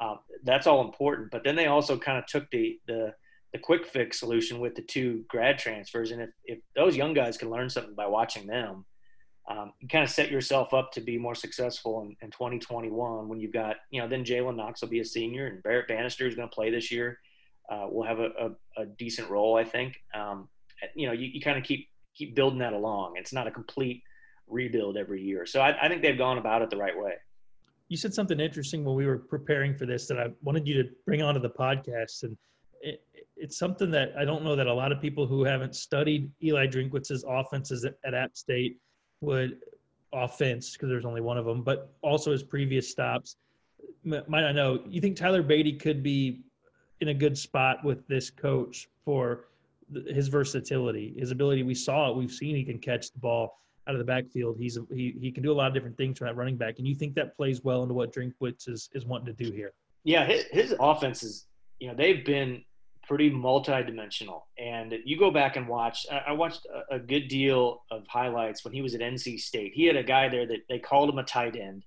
uh, 0.00 0.14
that's 0.44 0.66
all 0.66 0.80
important. 0.82 1.30
But 1.30 1.44
then 1.44 1.56
they 1.56 1.66
also 1.66 1.98
kind 1.98 2.18
of 2.18 2.26
took 2.26 2.50
the 2.50 2.78
the 2.86 3.14
the 3.52 3.58
quick 3.58 3.86
fix 3.86 4.18
solution 4.18 4.60
with 4.60 4.74
the 4.74 4.82
two 4.82 5.24
grad 5.28 5.58
transfers. 5.58 6.10
And 6.10 6.22
if, 6.22 6.30
if 6.44 6.58
those 6.74 6.96
young 6.96 7.12
guys 7.12 7.36
can 7.36 7.50
learn 7.50 7.68
something 7.68 7.94
by 7.94 8.06
watching 8.06 8.46
them, 8.46 8.86
um, 9.48 9.72
you 9.80 9.88
kind 9.88 10.04
of 10.04 10.10
set 10.10 10.30
yourself 10.30 10.72
up 10.72 10.92
to 10.92 11.00
be 11.00 11.18
more 11.18 11.34
successful 11.34 12.02
in, 12.02 12.16
in 12.22 12.30
2021 12.30 13.28
when 13.28 13.40
you've 13.40 13.52
got, 13.52 13.76
you 13.90 14.00
know, 14.00 14.08
then 14.08 14.24
Jalen 14.24 14.56
Knox 14.56 14.80
will 14.80 14.88
be 14.88 15.00
a 15.00 15.04
senior 15.04 15.46
and 15.46 15.62
Barrett 15.62 15.88
Bannister 15.88 16.26
is 16.26 16.34
going 16.34 16.48
to 16.48 16.54
play 16.54 16.70
this 16.70 16.90
year. 16.90 17.18
Uh, 17.70 17.86
will 17.90 18.04
have 18.04 18.20
a, 18.20 18.30
a, 18.38 18.82
a, 18.82 18.86
decent 18.98 19.30
role, 19.30 19.56
I 19.56 19.64
think. 19.64 20.00
Um, 20.14 20.48
you 20.94 21.06
know, 21.06 21.12
you, 21.12 21.26
you 21.26 21.40
kind 21.40 21.56
of 21.56 21.64
keep 21.64 21.88
keep 22.14 22.34
building 22.34 22.58
that 22.58 22.72
along. 22.72 23.14
It's 23.16 23.32
not 23.32 23.46
a 23.46 23.50
complete 23.50 24.02
rebuild 24.52 24.96
every 24.96 25.22
year. 25.22 25.46
So 25.46 25.60
I, 25.60 25.76
I 25.84 25.88
think 25.88 26.02
they've 26.02 26.18
gone 26.18 26.38
about 26.38 26.62
it 26.62 26.70
the 26.70 26.76
right 26.76 26.96
way. 26.96 27.14
You 27.88 27.96
said 27.96 28.14
something 28.14 28.40
interesting 28.40 28.84
when 28.84 28.94
we 28.94 29.06
were 29.06 29.18
preparing 29.18 29.74
for 29.74 29.86
this 29.86 30.06
that 30.08 30.18
I 30.18 30.28
wanted 30.42 30.66
you 30.66 30.82
to 30.82 30.88
bring 31.04 31.22
onto 31.22 31.40
the 31.40 31.50
podcast, 31.50 32.22
and 32.22 32.36
it, 32.80 33.02
it's 33.36 33.58
something 33.58 33.90
that 33.90 34.12
I 34.18 34.24
don't 34.24 34.44
know 34.44 34.56
that 34.56 34.66
a 34.66 34.72
lot 34.72 34.92
of 34.92 35.00
people 35.00 35.26
who 35.26 35.44
haven't 35.44 35.74
studied 35.74 36.30
Eli 36.42 36.66
Drinkwitz's 36.66 37.24
offenses 37.28 37.84
at, 37.84 37.94
at 38.04 38.14
App 38.14 38.36
State 38.36 38.78
would 39.20 39.58
offense 40.12 40.72
because 40.72 40.88
there's 40.88 41.04
only 41.04 41.20
one 41.20 41.38
of 41.38 41.44
them, 41.44 41.62
but 41.62 41.92
also 42.02 42.32
his 42.32 42.42
previous 42.42 42.90
stops 42.90 43.36
might 44.04 44.28
not 44.28 44.54
know. 44.54 44.80
You 44.86 45.00
think 45.00 45.16
Tyler 45.16 45.42
Badie 45.42 45.78
could 45.80 46.02
be 46.02 46.42
in 47.00 47.08
a 47.08 47.14
good 47.14 47.36
spot 47.36 47.84
with 47.84 48.06
this 48.08 48.30
coach 48.30 48.88
for 49.04 49.48
his 50.08 50.28
versatility, 50.28 51.14
his 51.18 51.30
ability? 51.30 51.62
We 51.62 51.74
saw 51.74 52.10
it. 52.10 52.16
We've 52.16 52.30
seen 52.30 52.56
he 52.56 52.64
can 52.64 52.78
catch 52.78 53.12
the 53.12 53.18
ball 53.18 53.60
out 53.88 53.94
of 53.94 53.98
the 53.98 54.04
backfield. 54.04 54.56
He's 54.58 54.78
he 54.90 55.16
he 55.20 55.30
can 55.32 55.42
do 55.42 55.52
a 55.52 55.54
lot 55.54 55.68
of 55.68 55.74
different 55.74 55.96
things 55.96 56.18
from 56.18 56.28
that 56.28 56.36
running 56.36 56.56
back. 56.56 56.78
And 56.78 56.86
you 56.86 56.94
think 56.94 57.14
that 57.14 57.36
plays 57.36 57.62
well 57.62 57.82
into 57.82 57.94
what 57.94 58.14
Drinkwitz 58.14 58.68
is 58.68 58.88
is 58.94 59.04
wanting 59.04 59.34
to 59.34 59.44
do 59.44 59.50
here? 59.52 59.72
Yeah, 60.04 60.24
his, 60.24 60.44
his 60.50 60.74
offense 60.80 61.22
is 61.22 61.46
you 61.78 61.88
know 61.88 61.94
they've 61.94 62.24
been 62.24 62.64
pretty 63.06 63.30
multi-dimensional. 63.30 64.46
And 64.58 64.94
you 65.04 65.18
go 65.18 65.30
back 65.30 65.56
and 65.56 65.68
watch. 65.68 66.06
I 66.10 66.32
watched 66.32 66.66
a, 66.90 66.98
good 66.98 67.28
deal 67.28 67.82
of 67.90 68.06
highlights 68.06 68.64
when 68.64 68.72
he 68.72 68.82
was 68.82 68.94
at 68.94 69.00
NC 69.00 69.40
State. 69.40 69.72
He 69.74 69.84
had 69.86 69.96
a 69.96 70.02
guy 70.02 70.28
there 70.28 70.46
that 70.46 70.60
they 70.68 70.78
called 70.78 71.10
him 71.10 71.18
a 71.18 71.24
tight 71.24 71.56
end. 71.56 71.84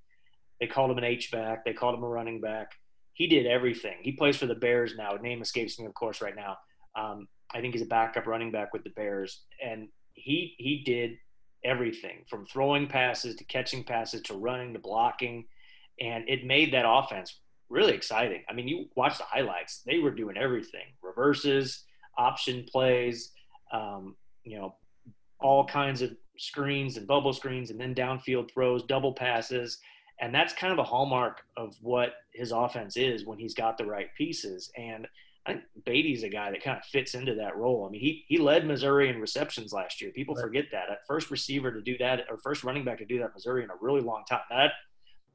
They 0.59 0.67
called 0.67 0.91
him 0.91 0.97
an 0.97 1.03
H 1.03 1.31
back. 1.31 1.65
They 1.65 1.73
called 1.73 1.95
him 1.95 2.03
a 2.03 2.07
running 2.07 2.41
back. 2.41 2.71
He 3.13 3.27
did 3.27 3.45
everything. 3.45 3.97
He 4.01 4.11
plays 4.11 4.35
for 4.35 4.45
the 4.45 4.55
Bears 4.55 4.93
now. 4.97 5.13
Name 5.13 5.41
escapes 5.41 5.79
me, 5.79 5.85
of 5.85 5.93
course, 5.93 6.21
right 6.21 6.35
now. 6.35 6.57
Um, 6.95 7.27
I 7.53 7.61
think 7.61 7.73
he's 7.73 7.81
a 7.81 7.87
backup 7.87 8.27
running 8.27 8.51
back 8.51 8.73
with 8.73 8.83
the 8.83 8.89
Bears, 8.91 9.43
and 9.63 9.87
he 10.13 10.55
he 10.57 10.83
did 10.85 11.17
everything 11.65 12.23
from 12.27 12.45
throwing 12.45 12.87
passes 12.87 13.35
to 13.35 13.43
catching 13.45 13.83
passes 13.83 14.21
to 14.23 14.35
running 14.35 14.73
to 14.73 14.79
blocking, 14.79 15.45
and 15.99 16.27
it 16.29 16.45
made 16.45 16.73
that 16.73 16.85
offense 16.87 17.39
really 17.69 17.93
exciting. 17.93 18.43
I 18.47 18.53
mean, 18.53 18.67
you 18.67 18.85
watch 18.95 19.17
the 19.17 19.25
highlights; 19.25 19.81
they 19.85 19.99
were 19.99 20.11
doing 20.11 20.37
everything: 20.37 20.85
reverses, 21.01 21.83
option 22.17 22.65
plays, 22.71 23.31
um, 23.71 24.15
you 24.43 24.57
know, 24.57 24.75
all 25.39 25.65
kinds 25.65 26.01
of 26.01 26.15
screens 26.37 26.97
and 26.97 27.07
bubble 27.07 27.33
screens, 27.33 27.71
and 27.71 27.79
then 27.79 27.95
downfield 27.95 28.51
throws, 28.51 28.83
double 28.83 29.13
passes, 29.13 29.79
and 30.21 30.33
that's 30.33 30.53
kind 30.53 30.71
of 30.71 30.79
a 30.79 30.83
hallmark 30.83 31.41
of 31.57 31.75
what 31.81 32.13
his 32.33 32.51
offense 32.51 32.95
is 32.97 33.25
when 33.25 33.37
he's 33.37 33.53
got 33.53 33.77
the 33.77 33.85
right 33.85 34.09
pieces. 34.17 34.71
And 34.77 35.07
I 35.45 35.53
think 35.53 35.63
Badie's 35.85 36.23
a 36.23 36.29
guy 36.29 36.51
that 36.51 36.63
kind 36.63 36.77
of 36.77 36.85
fits 36.85 37.13
into 37.13 37.35
that 37.35 37.55
role. 37.55 37.85
I 37.87 37.91
mean, 37.91 38.01
he 38.01 38.25
he 38.27 38.37
led 38.37 38.65
Missouri 38.65 39.09
in 39.09 39.21
receptions 39.21 39.73
last 39.73 40.01
year. 40.01 40.11
People 40.11 40.35
right. 40.35 40.43
forget 40.43 40.65
that. 40.71 40.87
First 41.07 41.29
receiver 41.29 41.71
to 41.71 41.81
do 41.81 41.97
that, 41.99 42.25
or 42.29 42.37
first 42.37 42.63
running 42.63 42.83
back 42.83 42.97
to 42.97 43.05
do 43.05 43.19
that, 43.19 43.33
Missouri 43.33 43.63
in 43.63 43.69
a 43.69 43.75
really 43.79 44.01
long 44.01 44.23
time. 44.27 44.41
Now 44.49 44.57
that 44.57 44.71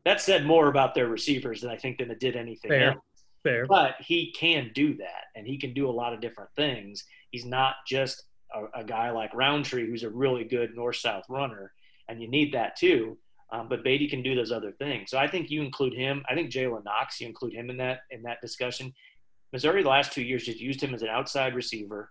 that 0.04 0.20
said 0.20 0.46
more 0.46 0.68
about 0.68 0.94
their 0.94 1.06
receivers 1.06 1.60
than 1.60 1.70
I 1.70 1.76
think 1.76 1.98
than 1.98 2.10
it 2.10 2.20
did 2.20 2.36
anything 2.36 2.70
Fair. 2.70 2.90
else. 2.92 3.04
Fair. 3.42 3.66
But 3.66 3.94
he 4.00 4.32
can 4.32 4.70
do 4.74 4.96
that, 4.96 5.24
and 5.34 5.46
he 5.46 5.58
can 5.58 5.72
do 5.72 5.88
a 5.88 5.92
lot 5.92 6.12
of 6.12 6.20
different 6.20 6.50
things. 6.56 7.04
He's 7.30 7.46
not 7.46 7.76
just 7.86 8.24
a, 8.54 8.80
a 8.80 8.84
guy 8.84 9.10
like 9.10 9.32
Rountree, 9.32 9.86
who's 9.86 10.02
a 10.02 10.10
really 10.10 10.44
good 10.44 10.74
north-south 10.74 11.24
runner, 11.28 11.72
and 12.08 12.20
you 12.20 12.28
need 12.28 12.52
that 12.54 12.76
too. 12.76 13.16
Um, 13.52 13.68
but 13.68 13.82
Beatty 13.82 14.08
can 14.08 14.22
do 14.22 14.34
those 14.34 14.52
other 14.52 14.72
things. 14.72 15.10
So 15.10 15.18
I 15.18 15.26
think 15.26 15.50
you 15.50 15.62
include 15.62 15.94
him. 15.94 16.22
I 16.28 16.34
think 16.34 16.52
Jalen 16.52 16.84
Knox, 16.84 17.20
you 17.20 17.26
include 17.26 17.52
him 17.52 17.68
in 17.68 17.76
that 17.78 18.00
in 18.10 18.22
that 18.22 18.40
discussion. 18.40 18.92
Missouri 19.52 19.82
the 19.82 19.88
last 19.88 20.12
two 20.12 20.22
years 20.22 20.44
just 20.44 20.60
used 20.60 20.82
him 20.82 20.94
as 20.94 21.02
an 21.02 21.08
outside 21.08 21.54
receiver, 21.54 22.10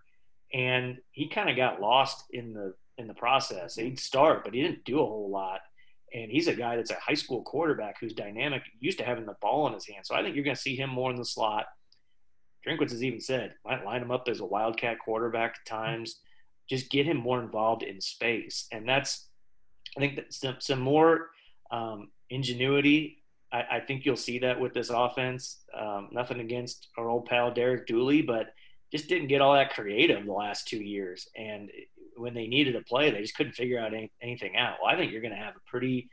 and 0.52 0.98
he 1.10 1.28
kind 1.28 1.48
of 1.48 1.56
got 1.56 1.80
lost 1.80 2.24
in 2.30 2.52
the 2.52 2.74
in 2.98 3.06
the 3.06 3.14
process. 3.14 3.76
He'd 3.76 3.98
start, 3.98 4.44
but 4.44 4.52
he 4.52 4.60
didn't 4.60 4.84
do 4.84 5.00
a 5.00 5.06
whole 5.06 5.30
lot 5.30 5.60
and 6.12 6.30
he's 6.30 6.48
a 6.48 6.54
guy 6.54 6.76
that's 6.76 6.90
a 6.90 6.96
high 6.96 7.14
school 7.14 7.42
quarterback 7.42 7.96
who's 8.00 8.12
dynamic, 8.12 8.62
used 8.80 8.98
to 8.98 9.04
having 9.04 9.26
the 9.26 9.36
ball 9.40 9.66
in 9.68 9.74
his 9.74 9.86
hand. 9.86 10.04
So 10.04 10.14
I 10.14 10.22
think 10.22 10.34
you're 10.34 10.44
going 10.44 10.56
to 10.56 10.60
see 10.62 10.76
him 10.76 10.90
more 10.90 11.10
in 11.10 11.16
the 11.16 11.24
slot. 11.24 11.66
Drinkwitz 12.66 12.90
has 12.90 13.04
even 13.04 13.20
said, 13.20 13.54
might 13.64 13.84
line 13.84 14.02
him 14.02 14.10
up 14.10 14.28
as 14.28 14.40
a 14.40 14.44
wildcat 14.44 14.98
quarterback 14.98 15.54
at 15.60 15.70
times. 15.70 16.20
Just 16.68 16.90
get 16.90 17.06
him 17.06 17.16
more 17.16 17.40
involved 17.40 17.82
in 17.82 18.00
space, 18.00 18.66
and 18.70 18.88
that's 18.88 19.28
I 19.96 20.00
think 20.00 20.16
that 20.16 20.32
some, 20.32 20.56
some 20.60 20.78
more 20.78 21.30
um, 21.72 22.10
ingenuity. 22.28 23.19
I, 23.52 23.64
I, 23.72 23.80
think 23.80 24.04
you'll 24.04 24.16
see 24.16 24.38
that 24.40 24.60
with 24.60 24.74
this 24.74 24.90
offense. 24.90 25.58
Um, 25.76 26.08
nothing 26.12 26.40
against 26.40 26.88
our 26.96 27.08
old 27.08 27.26
pal 27.26 27.52
Derek 27.52 27.86
Dooley, 27.86 28.22
but 28.22 28.54
just 28.92 29.08
didn't 29.08 29.28
get 29.28 29.40
all 29.40 29.54
that 29.54 29.72
creative 29.72 30.24
the 30.24 30.32
last 30.32 30.68
two 30.68 30.82
years. 30.82 31.28
And 31.36 31.70
when 32.16 32.34
they 32.34 32.46
needed 32.46 32.76
a 32.76 32.82
play, 32.82 33.10
they 33.10 33.22
just 33.22 33.36
couldn't 33.36 33.52
figure 33.52 33.78
out 33.78 33.94
any, 33.94 34.10
anything 34.20 34.56
out. 34.56 34.76
Well, 34.82 34.92
I 34.92 34.96
think 34.96 35.12
you're 35.12 35.22
going 35.22 35.34
to 35.34 35.40
have 35.40 35.56
a 35.56 35.70
pretty 35.70 36.10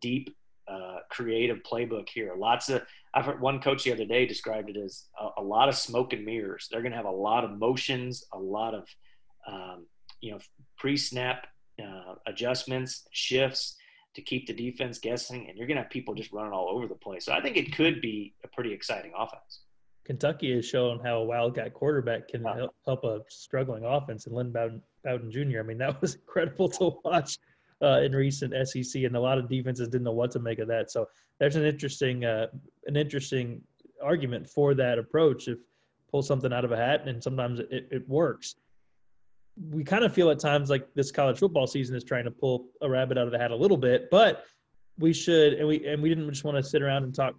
deep, 0.00 0.36
uh, 0.68 0.98
creative 1.10 1.58
playbook 1.62 2.08
here. 2.08 2.34
Lots 2.36 2.68
of 2.68 2.82
I've 3.14 3.24
heard 3.24 3.40
one 3.40 3.60
coach 3.60 3.84
the 3.84 3.92
other 3.92 4.04
day 4.04 4.26
described 4.26 4.68
it 4.68 4.76
as 4.76 5.04
a, 5.18 5.40
a 5.40 5.42
lot 5.42 5.68
of 5.68 5.74
smoke 5.74 6.12
and 6.12 6.24
mirrors. 6.24 6.68
They're 6.70 6.82
going 6.82 6.92
to 6.92 6.96
have 6.96 7.06
a 7.06 7.10
lot 7.10 7.44
of 7.44 7.58
motions, 7.58 8.24
a 8.32 8.38
lot 8.38 8.74
of 8.74 8.86
um, 9.46 9.86
you 10.20 10.32
know 10.32 10.38
pre-snap 10.76 11.46
uh, 11.82 12.16
adjustments, 12.26 13.08
shifts 13.12 13.76
to 14.18 14.22
keep 14.22 14.48
the 14.48 14.52
defense 14.52 14.98
guessing, 14.98 15.48
and 15.48 15.56
you're 15.56 15.68
going 15.68 15.76
to 15.76 15.82
have 15.84 15.90
people 15.90 16.12
just 16.12 16.32
running 16.32 16.52
all 16.52 16.68
over 16.68 16.88
the 16.88 16.94
place. 16.96 17.24
So 17.24 17.32
I 17.32 17.40
think 17.40 17.56
it 17.56 17.72
could 17.72 18.00
be 18.00 18.34
a 18.42 18.48
pretty 18.48 18.72
exciting 18.72 19.12
offense. 19.16 19.60
Kentucky 20.04 20.56
has 20.56 20.66
shown 20.66 20.98
how 20.98 21.18
a 21.18 21.24
wildcat 21.24 21.72
quarterback 21.72 22.26
can 22.26 22.42
help, 22.42 22.74
help 22.84 23.04
a 23.04 23.20
struggling 23.28 23.84
offense. 23.84 24.26
And 24.26 24.34
Lynn 24.34 24.50
Bowden, 24.50 24.82
Bowden 25.04 25.30
Jr. 25.30 25.60
I 25.60 25.62
mean, 25.62 25.78
that 25.78 26.00
was 26.02 26.16
incredible 26.16 26.68
to 26.70 26.98
watch 27.04 27.38
uh, 27.80 28.00
in 28.00 28.10
recent 28.12 28.52
SEC, 28.68 29.04
and 29.04 29.14
a 29.14 29.20
lot 29.20 29.38
of 29.38 29.48
defenses 29.48 29.86
didn't 29.86 30.04
know 30.04 30.12
what 30.12 30.32
to 30.32 30.40
make 30.40 30.58
of 30.58 30.66
that. 30.66 30.90
So 30.90 31.06
there's 31.38 31.54
an 31.54 31.64
interesting, 31.64 32.24
uh, 32.24 32.48
an 32.86 32.96
interesting 32.96 33.62
argument 34.02 34.50
for 34.50 34.74
that 34.74 34.98
approach. 34.98 35.46
If 35.46 35.58
pull 36.10 36.22
something 36.22 36.52
out 36.52 36.64
of 36.64 36.72
a 36.72 36.76
hat, 36.76 37.06
and 37.06 37.22
sometimes 37.22 37.60
it, 37.60 37.86
it 37.90 38.08
works. 38.08 38.56
We 39.70 39.84
kind 39.84 40.04
of 40.04 40.14
feel 40.14 40.30
at 40.30 40.38
times 40.38 40.70
like 40.70 40.92
this 40.94 41.10
college 41.10 41.38
football 41.38 41.66
season 41.66 41.96
is 41.96 42.04
trying 42.04 42.24
to 42.24 42.30
pull 42.30 42.66
a 42.80 42.88
rabbit 42.88 43.18
out 43.18 43.26
of 43.26 43.32
the 43.32 43.38
hat 43.38 43.50
a 43.50 43.56
little 43.56 43.76
bit, 43.76 44.10
but 44.10 44.44
we 44.98 45.12
should, 45.12 45.54
and 45.54 45.66
we 45.66 45.86
and 45.86 46.02
we 46.02 46.08
didn't 46.08 46.28
just 46.30 46.44
want 46.44 46.56
to 46.56 46.62
sit 46.62 46.82
around 46.82 47.04
and 47.04 47.14
talk 47.14 47.34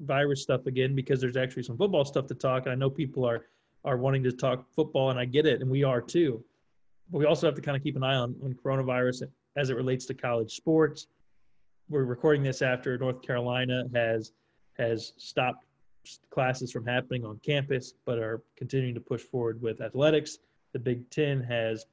virus 0.00 0.42
stuff 0.42 0.66
again 0.66 0.94
because 0.94 1.20
there's 1.20 1.36
actually 1.36 1.62
some 1.62 1.76
football 1.76 2.04
stuff 2.04 2.26
to 2.26 2.34
talk. 2.34 2.64
And 2.64 2.72
I 2.72 2.74
know 2.74 2.90
people 2.90 3.24
are 3.24 3.46
are 3.84 3.96
wanting 3.96 4.22
to 4.24 4.32
talk 4.32 4.66
football, 4.74 5.10
and 5.10 5.18
I 5.18 5.24
get 5.24 5.46
it, 5.46 5.60
and 5.60 5.70
we 5.70 5.84
are 5.84 6.00
too. 6.00 6.44
But 7.10 7.18
we 7.18 7.24
also 7.24 7.46
have 7.46 7.54
to 7.56 7.62
kind 7.62 7.76
of 7.76 7.82
keep 7.82 7.96
an 7.96 8.04
eye 8.04 8.14
on, 8.14 8.36
on 8.44 8.54
coronavirus 8.54 9.24
as 9.56 9.70
it 9.70 9.76
relates 9.76 10.06
to 10.06 10.14
college 10.14 10.54
sports. 10.54 11.08
We're 11.88 12.04
recording 12.04 12.42
this 12.42 12.62
after 12.62 12.96
North 12.98 13.22
Carolina 13.22 13.84
has 13.94 14.32
has 14.78 15.12
stopped 15.16 15.64
classes 16.30 16.72
from 16.72 16.86
happening 16.86 17.24
on 17.24 17.38
campus, 17.44 17.94
but 18.06 18.18
are 18.18 18.42
continuing 18.56 18.94
to 18.94 19.00
push 19.00 19.22
forward 19.22 19.60
with 19.60 19.80
athletics. 19.80 20.38
The 20.72 20.78
Big 20.78 21.08
Ten 21.10 21.42
has 21.42 21.86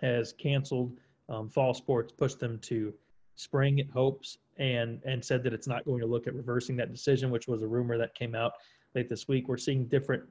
has 0.00 0.32
canceled 0.32 0.98
um, 1.28 1.48
fall 1.48 1.74
sports, 1.74 2.12
pushed 2.12 2.40
them 2.40 2.58
to 2.60 2.92
spring. 3.36 3.78
It 3.78 3.90
hopes 3.90 4.38
and 4.58 5.00
and 5.04 5.24
said 5.24 5.42
that 5.44 5.52
it's 5.52 5.66
not 5.66 5.84
going 5.84 6.00
to 6.00 6.06
look 6.06 6.26
at 6.26 6.34
reversing 6.34 6.76
that 6.76 6.92
decision, 6.92 7.30
which 7.30 7.48
was 7.48 7.62
a 7.62 7.66
rumor 7.66 7.98
that 7.98 8.14
came 8.14 8.34
out 8.34 8.52
late 8.94 9.08
this 9.08 9.28
week. 9.28 9.48
We're 9.48 9.56
seeing 9.56 9.86
different 9.86 10.22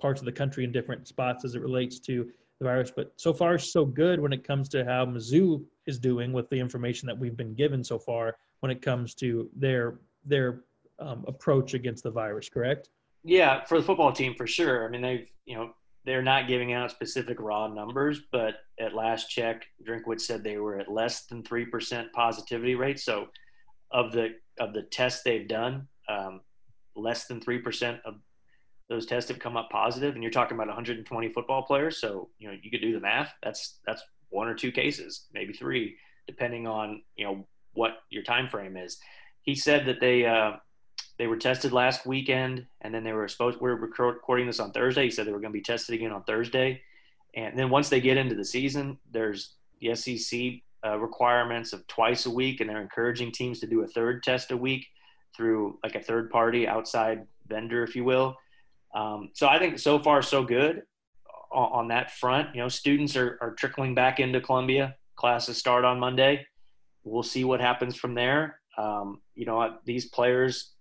parts 0.00 0.20
of 0.20 0.24
the 0.24 0.32
country 0.32 0.64
in 0.64 0.72
different 0.72 1.06
spots 1.06 1.44
as 1.44 1.54
it 1.54 1.62
relates 1.62 2.00
to 2.00 2.30
the 2.58 2.64
virus, 2.64 2.90
but 2.94 3.12
so 3.16 3.32
far 3.32 3.58
so 3.58 3.84
good 3.84 4.20
when 4.20 4.32
it 4.32 4.44
comes 4.44 4.68
to 4.70 4.84
how 4.84 5.06
Mizzou 5.06 5.64
is 5.86 5.98
doing 5.98 6.32
with 6.32 6.48
the 6.50 6.58
information 6.58 7.06
that 7.06 7.18
we've 7.18 7.36
been 7.36 7.54
given 7.54 7.82
so 7.82 7.98
far 7.98 8.36
when 8.60 8.70
it 8.70 8.82
comes 8.82 9.14
to 9.16 9.48
their 9.56 9.98
their 10.24 10.62
um, 10.98 11.24
approach 11.26 11.74
against 11.74 12.02
the 12.02 12.10
virus. 12.10 12.48
Correct? 12.48 12.90
Yeah, 13.24 13.64
for 13.64 13.78
the 13.78 13.84
football 13.84 14.12
team, 14.12 14.34
for 14.34 14.46
sure. 14.46 14.86
I 14.86 14.90
mean, 14.90 15.02
they've 15.02 15.30
you 15.46 15.56
know 15.56 15.74
they're 16.10 16.22
not 16.22 16.48
giving 16.48 16.72
out 16.72 16.90
specific 16.90 17.38
raw 17.38 17.68
numbers, 17.68 18.22
but 18.32 18.54
at 18.80 18.94
last 18.96 19.30
check, 19.30 19.64
Drinkwitz 19.86 20.22
said 20.22 20.42
they 20.42 20.56
were 20.56 20.76
at 20.76 20.90
less 20.90 21.26
than 21.26 21.44
three 21.44 21.64
percent 21.64 22.12
positivity 22.12 22.74
rate. 22.74 22.98
So, 22.98 23.28
of 23.92 24.10
the 24.10 24.30
of 24.58 24.74
the 24.74 24.82
tests 24.82 25.22
they've 25.22 25.46
done, 25.46 25.86
um, 26.08 26.40
less 26.96 27.26
than 27.26 27.40
three 27.40 27.60
percent 27.60 28.00
of 28.04 28.14
those 28.88 29.06
tests 29.06 29.30
have 29.30 29.38
come 29.38 29.56
up 29.56 29.70
positive. 29.70 30.14
And 30.14 30.22
you're 30.24 30.32
talking 30.32 30.56
about 30.56 30.66
120 30.66 31.32
football 31.32 31.62
players, 31.62 32.00
so 32.00 32.28
you 32.40 32.48
know 32.48 32.56
you 32.60 32.72
could 32.72 32.82
do 32.82 32.92
the 32.92 32.98
math. 32.98 33.32
That's 33.44 33.78
that's 33.86 34.02
one 34.30 34.48
or 34.48 34.54
two 34.54 34.72
cases, 34.72 35.26
maybe 35.32 35.52
three, 35.52 35.96
depending 36.26 36.66
on 36.66 37.02
you 37.14 37.24
know 37.24 37.46
what 37.74 37.98
your 38.10 38.24
time 38.24 38.48
frame 38.48 38.76
is. 38.76 38.98
He 39.42 39.54
said 39.54 39.86
that 39.86 40.00
they 40.00 40.26
uh, 40.26 40.54
they 41.20 41.26
were 41.26 41.36
tested 41.36 41.70
last 41.70 42.06
weekend, 42.06 42.64
and 42.80 42.94
then 42.94 43.04
they 43.04 43.12
were 43.12 43.28
supposed. 43.28 43.60
We 43.60 43.68
are 43.68 43.76
recording 43.76 44.46
this 44.46 44.58
on 44.58 44.72
Thursday. 44.72 45.04
He 45.04 45.10
said 45.10 45.26
they 45.26 45.32
were 45.32 45.38
going 45.38 45.52
to 45.52 45.58
be 45.58 45.62
tested 45.62 45.94
again 45.94 46.12
on 46.12 46.24
Thursday, 46.24 46.80
and 47.36 47.58
then 47.58 47.68
once 47.68 47.90
they 47.90 48.00
get 48.00 48.16
into 48.16 48.34
the 48.34 48.44
season, 48.44 48.96
there's 49.12 49.56
the 49.82 49.94
SEC 49.94 50.40
uh, 50.82 50.96
requirements 50.98 51.74
of 51.74 51.86
twice 51.88 52.24
a 52.24 52.30
week, 52.30 52.62
and 52.62 52.70
they're 52.70 52.80
encouraging 52.80 53.32
teams 53.32 53.60
to 53.60 53.66
do 53.66 53.82
a 53.82 53.86
third 53.86 54.22
test 54.22 54.50
a 54.50 54.56
week 54.56 54.86
through 55.36 55.78
like 55.82 55.94
a 55.94 56.00
third 56.00 56.30
party 56.30 56.66
outside 56.66 57.26
vendor, 57.46 57.84
if 57.84 57.94
you 57.94 58.02
will. 58.02 58.34
Um, 58.94 59.28
so 59.34 59.46
I 59.46 59.58
think 59.58 59.78
so 59.78 59.98
far 59.98 60.22
so 60.22 60.42
good 60.42 60.84
on, 61.52 61.70
on 61.72 61.88
that 61.88 62.12
front. 62.12 62.54
You 62.54 62.62
know, 62.62 62.68
students 62.68 63.14
are, 63.14 63.36
are 63.42 63.52
trickling 63.56 63.94
back 63.94 64.20
into 64.20 64.40
Columbia. 64.40 64.96
Classes 65.16 65.58
start 65.58 65.84
on 65.84 66.00
Monday. 66.00 66.46
We'll 67.04 67.22
see 67.22 67.44
what 67.44 67.60
happens 67.60 67.94
from 67.94 68.14
there. 68.14 68.58
Um, 68.78 69.20
you 69.34 69.44
know, 69.44 69.76
these 69.84 70.06
players, 70.06 70.72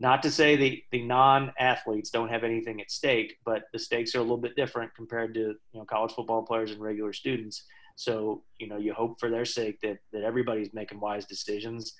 not 0.00 0.22
to 0.22 0.30
say 0.30 0.56
the, 0.56 0.82
the 0.90 1.02
non-athletes 1.02 2.10
don't 2.10 2.30
have 2.30 2.42
anything 2.42 2.80
at 2.80 2.90
stake, 2.90 3.36
but 3.44 3.64
the 3.72 3.78
stakes 3.78 4.14
are 4.14 4.18
a 4.18 4.22
little 4.22 4.38
bit 4.38 4.56
different 4.56 4.94
compared 4.94 5.34
to, 5.34 5.40
you 5.40 5.56
know, 5.74 5.84
college 5.84 6.12
football 6.12 6.42
players 6.42 6.72
and 6.72 6.80
regular 6.80 7.12
students. 7.12 7.64
So, 7.96 8.42
you 8.58 8.66
know, 8.66 8.78
you 8.78 8.94
hope 8.94 9.20
for 9.20 9.30
their 9.30 9.44
sake 9.44 9.78
that, 9.82 9.98
that 10.12 10.22
everybody's 10.22 10.72
making 10.72 11.00
wise 11.00 11.26
decisions. 11.26 11.94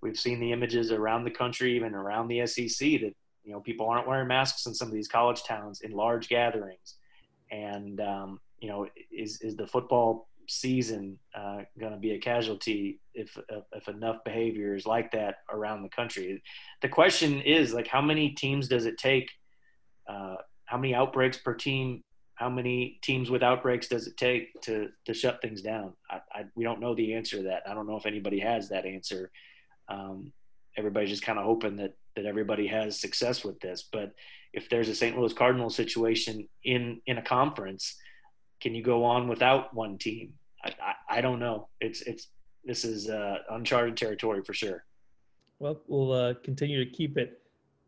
We've 0.00 0.18
seen 0.18 0.38
the 0.38 0.52
images 0.52 0.92
around 0.92 1.24
the 1.24 1.30
country, 1.32 1.74
even 1.74 1.94
around 1.94 2.28
the 2.28 2.46
SEC, 2.46 2.78
that, 3.00 3.14
you 3.42 3.52
know, 3.52 3.60
people 3.60 3.88
aren't 3.88 4.06
wearing 4.06 4.28
masks 4.28 4.66
in 4.66 4.74
some 4.74 4.88
of 4.88 4.94
these 4.94 5.08
college 5.08 5.42
towns 5.42 5.80
in 5.80 5.90
large 5.90 6.28
gatherings 6.28 6.94
and 7.50 8.00
um, 8.00 8.40
you 8.60 8.68
know 8.68 8.86
is 9.12 9.40
is 9.40 9.56
the 9.56 9.66
football 9.66 10.28
season 10.50 11.18
uh, 11.34 11.58
going 11.78 11.92
to 11.92 11.98
be 11.98 12.12
a 12.12 12.18
casualty 12.18 13.00
if 13.14 13.38
if 13.72 13.88
enough 13.88 14.24
behavior 14.24 14.74
is 14.74 14.86
like 14.86 15.12
that 15.12 15.36
around 15.50 15.82
the 15.82 15.88
country? 15.88 16.42
The 16.82 16.88
question 16.88 17.40
is 17.40 17.72
like 17.72 17.86
how 17.86 18.02
many 18.02 18.30
teams 18.30 18.68
does 18.68 18.86
it 18.86 18.98
take? 18.98 19.30
Uh, 20.08 20.36
how 20.64 20.76
many 20.76 20.94
outbreaks 20.94 21.38
per 21.38 21.54
team? 21.54 22.02
How 22.34 22.48
many 22.48 22.98
teams 23.02 23.30
with 23.30 23.42
outbreaks 23.42 23.88
does 23.88 24.06
it 24.06 24.16
take 24.16 24.60
to 24.62 24.88
to 25.06 25.14
shut 25.14 25.40
things 25.40 25.62
down? 25.62 25.92
I, 26.10 26.20
I, 26.32 26.44
we 26.56 26.64
don't 26.64 26.80
know 26.80 26.94
the 26.94 27.14
answer 27.14 27.38
to 27.38 27.42
that. 27.44 27.62
I 27.68 27.74
don't 27.74 27.86
know 27.86 27.96
if 27.96 28.06
anybody 28.06 28.40
has 28.40 28.68
that 28.70 28.86
answer. 28.86 29.30
Um, 29.88 30.32
everybody's 30.76 31.10
just 31.10 31.24
kind 31.24 31.38
of 31.38 31.44
hoping 31.44 31.76
that 31.76 31.94
that 32.16 32.26
everybody 32.26 32.66
has 32.66 33.00
success 33.00 33.44
with 33.44 33.60
this. 33.60 33.88
But 33.90 34.14
if 34.52 34.68
there's 34.68 34.88
a 34.88 34.94
St. 34.94 35.16
Louis 35.16 35.32
Cardinals 35.32 35.76
situation 35.76 36.48
in 36.64 37.00
in 37.06 37.18
a 37.18 37.22
conference, 37.22 37.96
can 38.60 38.74
you 38.74 38.82
go 38.82 39.04
on 39.04 39.28
without 39.28 39.74
one 39.74 39.98
team? 39.98 40.34
I, 40.64 40.68
I, 40.82 41.18
I 41.18 41.20
don't 41.20 41.38
know. 41.38 41.68
It's 41.80 42.02
it's 42.02 42.28
this 42.64 42.84
is 42.84 43.08
uh, 43.08 43.38
uncharted 43.50 43.96
territory 43.96 44.42
for 44.42 44.54
sure. 44.54 44.84
Well, 45.58 45.80
we'll 45.88 46.12
uh, 46.12 46.34
continue 46.42 46.84
to 46.84 46.90
keep 46.90 47.16
it 47.18 47.40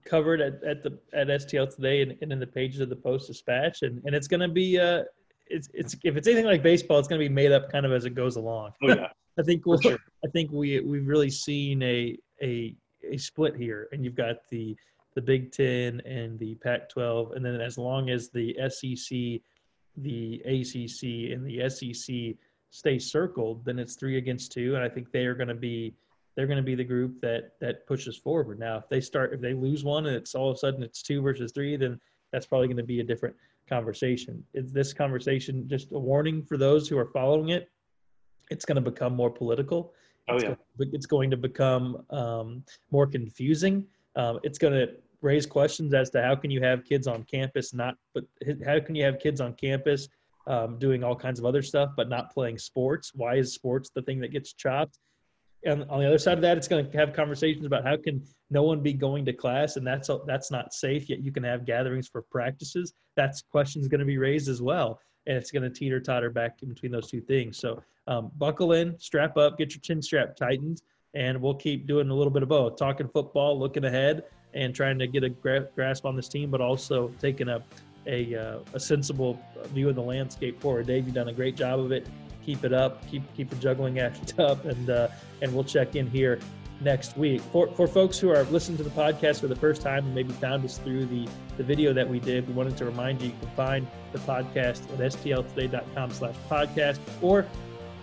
covered 0.04 0.40
at, 0.40 0.62
at 0.64 0.82
the 0.82 0.98
at 1.12 1.28
STL 1.28 1.74
today 1.74 2.02
and, 2.02 2.16
and 2.20 2.32
in 2.32 2.38
the 2.40 2.46
pages 2.46 2.80
of 2.80 2.88
the 2.88 2.96
Post 2.96 3.28
Dispatch, 3.28 3.82
and 3.82 4.02
and 4.04 4.14
it's 4.14 4.28
going 4.28 4.40
to 4.40 4.48
be 4.48 4.78
uh, 4.78 5.02
it's 5.48 5.68
it's 5.74 5.96
if 6.04 6.16
it's 6.16 6.26
anything 6.26 6.46
like 6.46 6.62
baseball, 6.62 6.98
it's 6.98 7.08
going 7.08 7.20
to 7.20 7.28
be 7.28 7.32
made 7.32 7.52
up 7.52 7.70
kind 7.70 7.86
of 7.86 7.92
as 7.92 8.04
it 8.04 8.14
goes 8.14 8.36
along. 8.36 8.72
Oh 8.82 8.88
yeah. 8.88 9.08
I 9.38 9.42
think 9.42 9.64
we'll, 9.64 9.80
sure. 9.80 9.98
I 10.24 10.28
think 10.28 10.50
we 10.52 10.80
we've 10.80 11.06
really 11.06 11.30
seen 11.30 11.82
a 11.82 12.18
a 12.42 12.74
a 13.10 13.16
split 13.16 13.56
here, 13.56 13.88
and 13.92 14.04
you've 14.04 14.14
got 14.14 14.36
the 14.50 14.76
the 15.14 15.22
Big 15.22 15.52
Ten 15.52 16.00
and 16.06 16.38
the 16.38 16.54
Pac-12, 16.56 17.36
and 17.36 17.44
then 17.44 17.60
as 17.60 17.76
long 17.76 18.08
as 18.08 18.30
the 18.30 18.56
SEC, 18.68 19.40
the 19.98 20.40
ACC, 20.46 21.32
and 21.32 21.46
the 21.46 21.68
SEC 21.68 22.34
stay 22.72 22.98
circled, 22.98 23.64
then 23.64 23.78
it's 23.78 23.94
three 23.94 24.18
against 24.18 24.50
two, 24.50 24.74
and 24.74 24.82
I 24.82 24.88
think 24.88 25.12
they 25.12 25.26
are 25.26 25.34
going 25.34 25.48
to 25.48 25.54
be 25.54 25.94
they're 26.34 26.46
going 26.46 26.56
to 26.56 26.62
be 26.62 26.74
the 26.74 26.84
group 26.84 27.20
that 27.20 27.52
that 27.60 27.86
pushes 27.86 28.16
forward. 28.16 28.58
Now, 28.58 28.78
if 28.78 28.88
they 28.88 29.00
start 29.00 29.32
if 29.32 29.40
they 29.40 29.54
lose 29.54 29.84
one 29.84 30.06
and 30.06 30.16
it's 30.16 30.34
all 30.34 30.50
of 30.50 30.56
a 30.56 30.58
sudden 30.58 30.82
it's 30.82 31.02
two 31.02 31.22
versus 31.22 31.52
three, 31.52 31.76
then 31.76 32.00
that's 32.32 32.46
probably 32.46 32.66
going 32.66 32.78
to 32.78 32.82
be 32.82 33.00
a 33.00 33.04
different 33.04 33.36
conversation. 33.68 34.42
Is 34.54 34.72
this 34.72 34.92
conversation 34.92 35.68
just 35.68 35.92
a 35.92 35.98
warning 35.98 36.42
for 36.42 36.56
those 36.56 36.88
who 36.88 36.98
are 36.98 37.06
following 37.06 37.50
it? 37.50 37.70
It's 38.50 38.64
going 38.64 38.82
to 38.82 38.90
become 38.90 39.14
more 39.14 39.30
political. 39.30 39.92
Oh 40.28 40.34
it's 40.34 40.44
yeah. 40.44 40.54
Going, 40.78 40.90
it's 40.94 41.06
going 41.06 41.30
to 41.30 41.36
become 41.36 42.04
um, 42.10 42.64
more 42.90 43.06
confusing 43.06 43.86
um, 44.16 44.40
it's 44.42 44.58
going 44.58 44.74
to 44.74 44.88
raise 45.20 45.46
questions 45.46 45.94
as 45.94 46.10
to 46.10 46.22
how 46.22 46.34
can 46.34 46.50
you 46.50 46.60
have 46.62 46.84
kids 46.84 47.06
on 47.06 47.22
campus 47.24 47.72
not, 47.72 47.96
but 48.14 48.24
how 48.66 48.80
can 48.80 48.94
you 48.94 49.04
have 49.04 49.18
kids 49.18 49.40
on 49.40 49.54
campus 49.54 50.08
um, 50.46 50.78
doing 50.78 51.04
all 51.04 51.14
kinds 51.14 51.38
of 51.38 51.44
other 51.44 51.62
stuff 51.62 51.90
but 51.96 52.08
not 52.08 52.32
playing 52.32 52.58
sports? 52.58 53.12
Why 53.14 53.36
is 53.36 53.54
sports 53.54 53.90
the 53.94 54.02
thing 54.02 54.20
that 54.20 54.32
gets 54.32 54.52
chopped? 54.52 54.98
And 55.64 55.84
on 55.88 56.00
the 56.00 56.06
other 56.06 56.18
side 56.18 56.38
of 56.38 56.42
that, 56.42 56.56
it's 56.56 56.66
going 56.66 56.90
to 56.90 56.98
have 56.98 57.12
conversations 57.12 57.64
about 57.64 57.84
how 57.84 57.96
can 57.96 58.22
no 58.50 58.64
one 58.64 58.80
be 58.80 58.92
going 58.92 59.24
to 59.26 59.32
class 59.32 59.76
and 59.76 59.86
that's 59.86 60.10
that's 60.26 60.50
not 60.50 60.74
safe. 60.74 61.08
Yet 61.08 61.20
you 61.20 61.30
can 61.30 61.44
have 61.44 61.64
gatherings 61.64 62.08
for 62.08 62.22
practices. 62.22 62.92
That's 63.16 63.42
questions 63.42 63.88
going 63.88 64.00
to 64.00 64.06
be 64.06 64.18
raised 64.18 64.48
as 64.48 64.60
well, 64.60 65.00
and 65.26 65.36
it's 65.36 65.50
going 65.50 65.62
to 65.62 65.70
teeter 65.70 66.00
totter 66.00 66.30
back 66.30 66.58
in 66.62 66.68
between 66.68 66.90
those 66.90 67.08
two 67.08 67.20
things. 67.20 67.58
So 67.58 67.82
um, 68.08 68.32
buckle 68.38 68.72
in, 68.72 68.98
strap 68.98 69.36
up, 69.36 69.56
get 69.56 69.72
your 69.72 69.80
chin 69.80 70.02
strap 70.02 70.34
tightened, 70.34 70.82
and 71.14 71.40
we'll 71.40 71.54
keep 71.54 71.86
doing 71.86 72.10
a 72.10 72.14
little 72.14 72.32
bit 72.32 72.42
of 72.42 72.48
both 72.48 72.76
talking 72.76 73.08
football 73.08 73.58
looking 73.58 73.84
ahead 73.84 74.24
and 74.54 74.74
trying 74.74 74.98
to 74.98 75.06
get 75.06 75.24
a 75.24 75.28
gra- 75.28 75.68
grasp 75.74 76.04
on 76.04 76.16
this 76.16 76.28
team 76.28 76.50
but 76.50 76.60
also 76.60 77.10
taking 77.20 77.48
a 77.48 77.62
a, 78.06 78.34
uh, 78.34 78.58
a 78.74 78.80
sensible 78.80 79.38
view 79.68 79.88
of 79.88 79.94
the 79.94 80.02
landscape 80.02 80.60
forward 80.60 80.86
dave 80.86 81.06
you've 81.06 81.14
done 81.14 81.28
a 81.28 81.32
great 81.32 81.56
job 81.56 81.80
of 81.80 81.92
it. 81.92 82.06
Keep 82.44 82.64
it 82.64 82.72
up. 82.72 83.06
Keep 83.08 83.22
keep 83.34 83.50
the 83.50 83.56
juggling 83.56 84.00
act 84.00 84.38
up 84.38 84.64
and 84.64 84.90
uh, 84.90 85.08
and 85.40 85.54
we'll 85.54 85.64
check 85.64 85.94
in 85.96 86.08
here 86.08 86.40
next 86.80 87.16
week. 87.16 87.40
For, 87.52 87.68
for 87.68 87.86
folks 87.86 88.18
who 88.18 88.30
are 88.30 88.42
listening 88.44 88.76
to 88.78 88.82
the 88.82 88.90
podcast 88.90 89.40
for 89.40 89.46
the 89.46 89.54
first 89.54 89.82
time 89.82 90.04
and 90.04 90.14
maybe 90.14 90.32
found 90.32 90.64
us 90.64 90.78
through 90.78 91.06
the 91.06 91.28
the 91.56 91.62
video 91.62 91.92
that 91.92 92.08
we 92.08 92.18
did 92.18 92.48
we 92.48 92.54
wanted 92.54 92.76
to 92.78 92.84
remind 92.84 93.20
you 93.20 93.28
you 93.28 93.34
can 93.38 93.50
find 93.50 93.86
the 94.12 94.18
podcast 94.20 94.90
at 94.92 94.98
stltoday.com 94.98 96.10
slash 96.10 96.34
podcast 96.50 96.98
or 97.20 97.46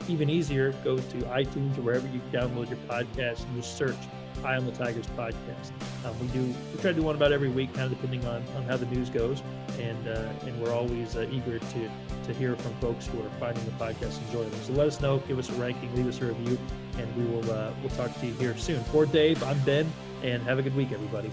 even 0.07 0.29
easier, 0.29 0.71
go 0.83 0.97
to 0.97 1.17
iTunes 1.27 1.77
or 1.77 1.81
wherever 1.81 2.07
you 2.07 2.21
download 2.31 2.69
your 2.69 2.79
podcast 2.88 3.43
and 3.45 3.62
just 3.62 3.77
search 3.77 3.97
Eye 4.43 4.55
on 4.55 4.65
the 4.65 4.71
Tigers 4.71 5.05
podcast. 5.17 5.71
Um, 6.05 6.17
we 6.19 6.27
do 6.27 6.41
we 6.41 6.81
try 6.81 6.91
to 6.91 6.93
do 6.93 7.03
one 7.03 7.15
about 7.15 7.33
every 7.33 7.49
week, 7.49 7.73
kind 7.73 7.91
of 7.91 7.99
depending 7.99 8.25
on, 8.25 8.43
on 8.55 8.63
how 8.63 8.77
the 8.77 8.85
news 8.85 9.09
goes, 9.09 9.43
and 9.80 10.08
uh, 10.08 10.30
and 10.46 10.62
we're 10.62 10.74
always 10.74 11.15
uh, 11.15 11.28
eager 11.32 11.60
to 11.60 11.92
to 12.26 12.34
hear 12.34 12.56
from 12.56 12.74
folks 12.76 13.08
who 13.08 13.20
are 13.22 13.30
finding 13.39 13.63
the 13.65 13.72
podcast 13.72 14.22
enjoyable. 14.28 14.58
So 14.60 14.74
let 14.74 14.88
us 14.88 15.02
know, 15.02 15.20
give 15.28 15.39
us 15.39 15.50
a 15.50 15.54
ranking, 15.54 15.94
leave 15.96 16.08
us 16.08 16.22
a 16.22 16.26
review, 16.26 16.58
and 16.98 17.15
we 17.15 17.24
will 17.26 17.50
uh, 17.52 17.72
we'll 17.82 17.96
talk 17.96 18.18
to 18.20 18.28
you 18.28 18.34
here 18.34 18.56
soon. 18.58 18.84
For 18.86 19.06
Dave, 19.06 19.42
I'm 19.44 19.60
Ben, 19.60 19.92
and 20.24 20.44
have 20.44 20.60
a 20.60 20.62
good 20.62 20.76
week, 20.76 20.92
everybody. 20.92 21.32